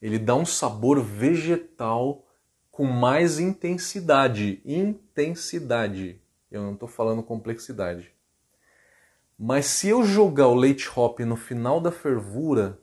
[0.00, 2.26] Ele dá um sabor vegetal
[2.70, 4.62] com mais intensidade.
[4.64, 6.20] Intensidade.
[6.50, 8.12] Eu não estou falando complexidade.
[9.38, 12.80] Mas se eu jogar o leite hop no final da fervura,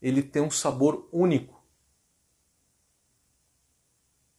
[0.00, 1.62] ele tem um sabor único.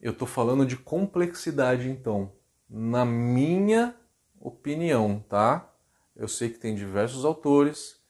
[0.00, 2.32] Eu estou falando de complexidade, então,
[2.68, 3.94] na minha
[4.40, 5.72] opinião, tá?
[6.16, 8.00] eu sei que tem diversos autores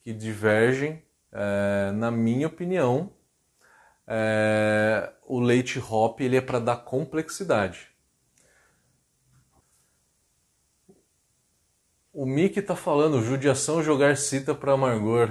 [0.00, 1.02] que divergem.
[1.32, 3.12] É, na minha opinião,
[4.06, 7.88] é, o leite hop ele é para dar complexidade.
[12.12, 15.30] O Mickey está falando, judiação jogar cita para amargor.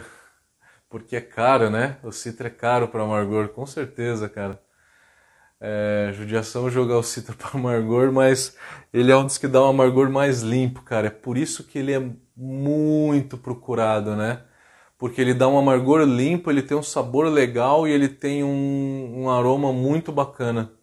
[0.89, 1.97] Porque é caro, né?
[2.03, 4.61] O citra é caro para amargor, com certeza, cara.
[5.59, 8.55] É, judiação jogar o citra para amargor, mas
[8.93, 11.07] ele é um dos que dá um amargor mais limpo, cara.
[11.07, 14.43] É por isso que ele é muito procurado, né?
[15.05, 19.13] Porque ele dá um amargor limpo, ele tem um sabor legal e ele tem um,
[19.15, 20.73] um aroma muito bacana.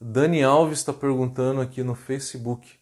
[0.00, 2.78] Dani Alves está perguntando aqui no Facebook.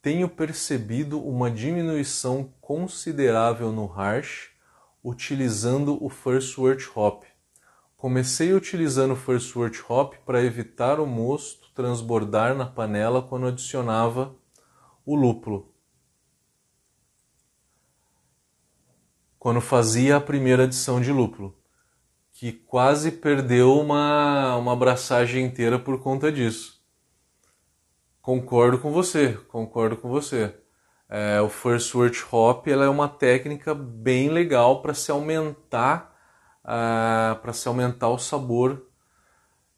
[0.00, 4.50] Tenho percebido uma diminuição considerável no harsh
[5.02, 7.24] utilizando o First Wort Hop.
[7.96, 14.32] Comecei utilizando o First Wort Hop para evitar o mosto transbordar na panela quando adicionava
[15.04, 15.70] o lúpulo.
[19.40, 21.56] Quando fazia a primeira adição de lúpulo,
[22.30, 26.78] que quase perdeu uma, uma abraçagem inteira por conta disso.
[28.20, 30.54] Concordo com você, concordo com você.
[31.08, 36.14] É, o First Word Hop ela é uma técnica bem legal para se aumentar
[36.62, 38.86] uh, para se aumentar o sabor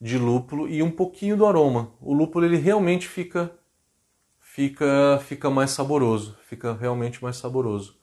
[0.00, 1.92] de lúpulo e um pouquinho do aroma.
[2.00, 3.56] O lúpulo ele realmente fica
[4.40, 8.01] fica fica mais saboroso, fica realmente mais saboroso.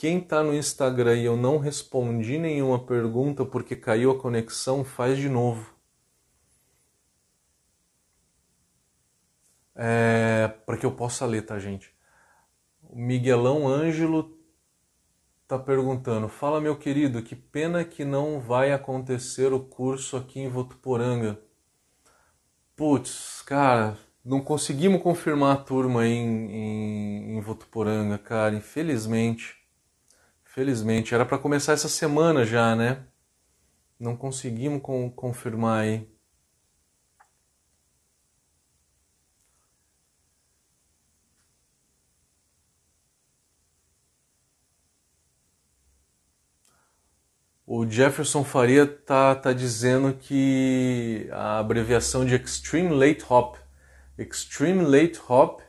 [0.00, 5.18] Quem está no Instagram e eu não respondi nenhuma pergunta porque caiu a conexão, faz
[5.18, 5.74] de novo.
[9.76, 11.94] É, para que eu possa ler, tá, gente?
[12.82, 14.38] O Miguelão Ângelo
[15.46, 20.48] tá perguntando: Fala, meu querido, que pena que não vai acontecer o curso aqui em
[20.48, 21.38] Votuporanga.
[22.74, 29.59] Putz, cara, não conseguimos confirmar a turma aí em, em, em Votuporanga, cara, infelizmente.
[30.52, 33.04] Felizmente, era para começar essa semana já, né?
[34.00, 36.08] Não conseguimos com, confirmar aí.
[47.64, 53.54] O Jefferson Faria tá, tá dizendo que a abreviação de Extreme Late Hop.
[54.18, 55.60] Extreme Late Hop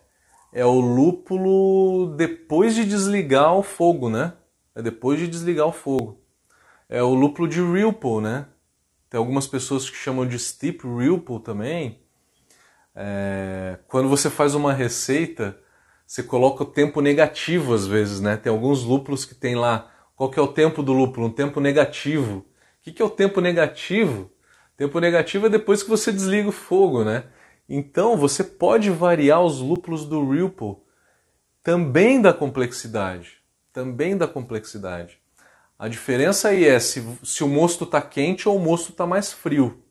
[0.52, 4.34] é o lúpulo depois de desligar o fogo, né?
[4.76, 6.22] É depois de desligar o fogo.
[6.88, 8.48] É o lúpulo de Rilpo, né?
[9.10, 12.02] Tem algumas pessoas que chamam de Steep Rilpo também.
[12.96, 13.80] É...
[13.88, 15.58] Quando você faz uma receita,
[16.06, 18.38] você coloca o tempo negativo às vezes, né?
[18.38, 19.92] Tem alguns lúpulos que tem lá
[20.22, 21.26] qual que é o tempo do lúpulo?
[21.26, 22.38] Um tempo negativo.
[22.38, 22.46] O
[22.84, 24.32] que, que é o tempo negativo?
[24.78, 27.24] Tempo negativo é depois que você desliga o fogo, né?
[27.68, 30.76] Então você pode variar os lúpulos do Ripple
[31.64, 33.41] também da complexidade.
[33.74, 35.20] Também da complexidade.
[35.78, 39.32] A diferença aí é se, se o mosto está quente ou o mosto está mais
[39.34, 39.84] frio.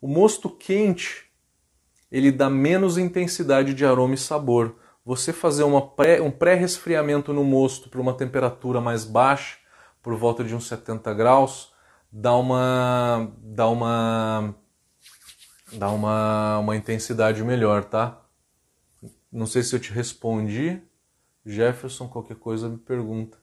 [0.00, 1.26] O mosto quente
[2.10, 4.76] ele dá menos intensidade de aroma e sabor
[5.06, 9.56] você fazer pré, um pré-resfriamento no mosto para uma temperatura mais baixa,
[10.02, 11.72] por volta de uns 70 graus,
[12.10, 14.54] dá uma dá uma
[15.72, 18.20] dá uma, uma intensidade melhor, tá?
[19.30, 20.82] Não sei se eu te respondi.
[21.46, 23.38] Jefferson, qualquer coisa me pergunta.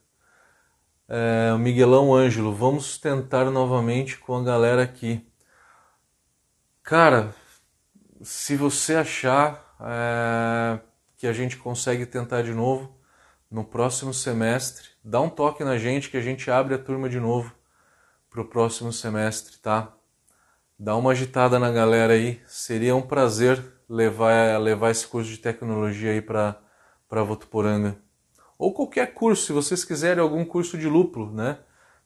[1.08, 5.26] É, Miguelão Ângelo, vamos tentar novamente com a galera aqui.
[6.82, 7.34] Cara,
[8.22, 10.80] se você achar, é,
[11.16, 12.94] que a gente consegue tentar de novo
[13.50, 14.88] no próximo semestre.
[15.02, 17.54] Dá um toque na gente que a gente abre a turma de novo
[18.28, 19.92] para o próximo semestre, tá?
[20.78, 22.42] Dá uma agitada na galera aí.
[22.46, 26.60] Seria um prazer levar, levar esse curso de tecnologia aí para
[27.22, 27.96] Votuporanga.
[28.58, 31.58] Ou qualquer curso, se vocês quiserem algum curso de lúpulo, né?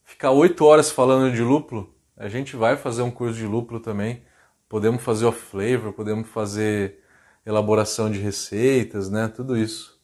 [0.05, 4.23] Ficar oito horas falando de lúpulo, a gente vai fazer um curso de lúpulo também.
[4.69, 7.01] Podemos fazer off flavor, podemos fazer
[7.45, 9.29] elaboração de receitas, né?
[9.29, 9.99] Tudo isso.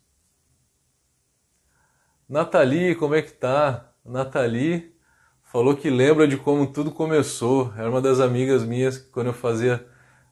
[2.28, 3.92] Nathalie, como é que tá?
[4.04, 4.94] Nathalie
[5.42, 7.72] falou que lembra de como tudo começou.
[7.76, 9.86] Era uma das amigas minhas que quando eu fazia.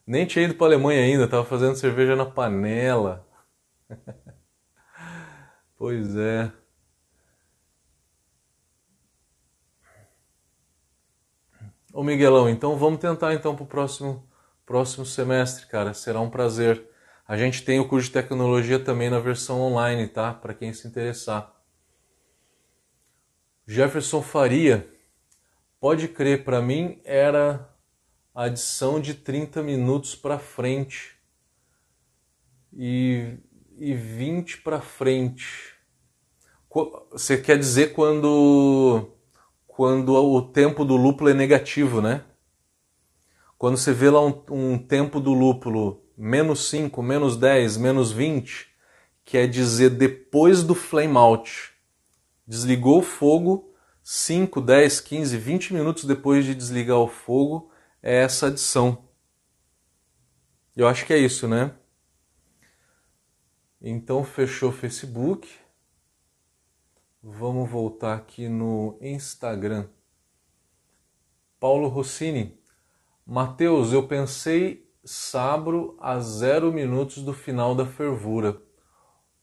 [0.05, 3.27] Nem tinha ido para Alemanha ainda, estava fazendo cerveja na panela.
[5.83, 6.49] pois é.
[11.91, 14.25] Ô Miguelão, então vamos tentar então para o próximo,
[14.65, 15.93] próximo semestre, cara.
[15.93, 16.89] Será um prazer.
[17.27, 20.33] A gente tem o curso de tecnologia também na versão online, tá?
[20.33, 21.53] Para quem se interessar.
[23.67, 24.89] Jefferson Faria,
[25.81, 27.69] pode crer, para mim era
[28.33, 31.19] adição de 30 minutos para frente
[32.71, 33.37] e,
[33.77, 35.72] e 20 para frente.
[37.11, 39.07] Você quer dizer quando,
[39.67, 42.23] quando o tempo do lúpulo é negativo, né?
[43.59, 48.67] Quando você vê lá um, um tempo do lúpulo menos 5, menos 10, menos 20,
[49.23, 51.71] quer dizer depois do flame out.
[52.47, 53.71] Desligou o fogo,
[54.01, 57.71] 5, 10, 15, 20 minutos depois de desligar o fogo,
[58.01, 59.07] é essa adição.
[60.75, 61.71] Eu acho que é isso, né?
[63.79, 65.62] Então fechou o Facebook.
[67.25, 69.87] Vamos voltar aqui no Instagram.
[71.57, 72.59] Paulo Rossini.
[73.25, 78.61] Mateus, eu pensei sabro a zero minutos do final da fervura.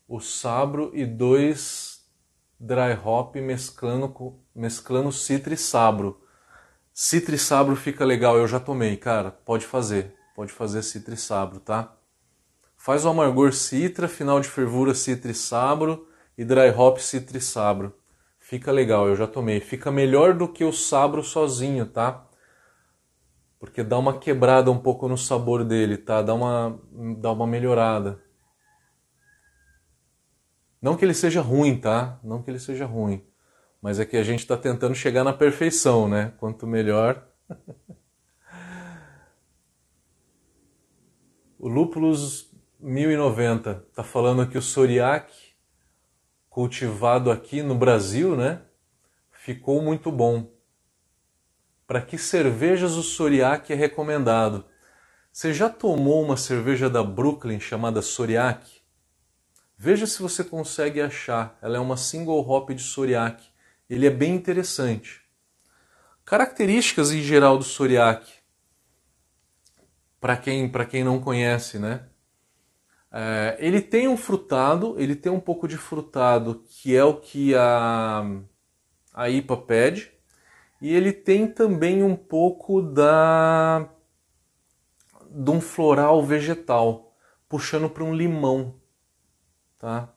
[0.07, 2.07] O sabro e dois
[2.61, 6.21] dry hop mesclando, mesclando e sabro.
[6.93, 9.31] Citra e sabro fica legal, eu já tomei, cara.
[9.31, 11.97] Pode fazer, pode fazer citra e sabro, tá?
[12.77, 16.10] Faz o amargor citra, final de fervura citra e sabro
[16.41, 17.95] e dry hop citra e sabro.
[18.39, 19.61] Fica legal, eu já tomei.
[19.61, 22.27] Fica melhor do que o sabro sozinho, tá?
[23.59, 26.23] Porque dá uma quebrada um pouco no sabor dele, tá?
[26.23, 26.81] Dá uma,
[27.19, 28.23] dá uma melhorada.
[30.81, 32.19] Não que ele seja ruim, tá?
[32.25, 33.23] Não que ele seja ruim.
[33.83, 36.33] Mas é que a gente está tentando chegar na perfeição, né?
[36.39, 37.23] Quanto melhor.
[41.59, 45.50] o Lúpulos 1090 está falando que o Soriac
[46.51, 48.61] cultivado aqui no Brasil, né?
[49.31, 50.53] Ficou muito bom.
[51.87, 54.65] Para que cervejas o Soriac é recomendado?
[55.33, 58.83] Você já tomou uma cerveja da Brooklyn chamada Soriac?
[59.79, 61.57] Veja se você consegue achar.
[61.63, 63.43] Ela é uma single hop de Soriac.
[63.89, 65.23] Ele é bem interessante.
[66.25, 68.31] Características em geral do Soriac.
[70.21, 72.10] Para quem, quem não conhece, né?
[73.13, 77.55] É, ele tem um frutado, ele tem um pouco de frutado, que é o que
[77.55, 78.25] a,
[79.13, 80.13] a IPA pede,
[80.81, 83.89] e ele tem também um pouco da
[85.33, 87.15] de um floral vegetal,
[87.49, 88.81] puxando para um limão,
[89.79, 90.13] tá?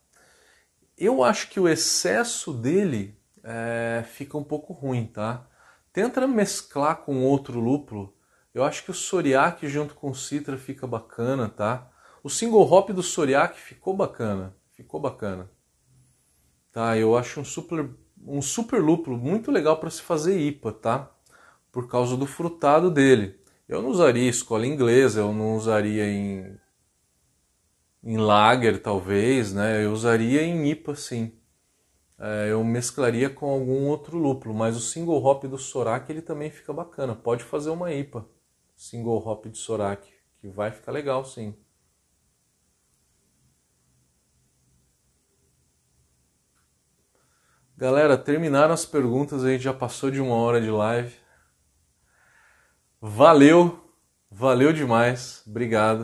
[0.97, 5.45] Eu acho que o excesso dele é, fica um pouco ruim, tá?
[5.91, 8.15] Tenta mesclar com outro lúpulo.
[8.53, 11.91] Eu acho que o Soriac junto com o Citra fica bacana, tá?
[12.23, 15.51] O single hop do Soriak ficou bacana, ficou bacana.
[16.71, 17.89] Tá, eu acho um super
[18.25, 21.11] um super lúpulo muito legal para se fazer IPA, tá?
[21.71, 23.37] Por causa do frutado dele.
[23.67, 26.57] Eu não usaria escola inglesa, eu não usaria em
[28.03, 29.83] em lager talvez, né?
[29.83, 31.33] Eu usaria em IPA sim.
[32.19, 36.49] É, eu mesclaria com algum outro lúpulo, mas o single hop do Sorak ele também
[36.51, 37.15] fica bacana.
[37.15, 38.25] Pode fazer uma IPA,
[38.75, 40.07] single hop de Sorak,
[40.39, 41.55] que vai ficar legal sim.
[47.83, 51.13] Galera, terminaram as perguntas, a gente já passou de uma hora de live.
[53.01, 53.77] Valeu,
[54.31, 56.01] valeu demais, obrigado.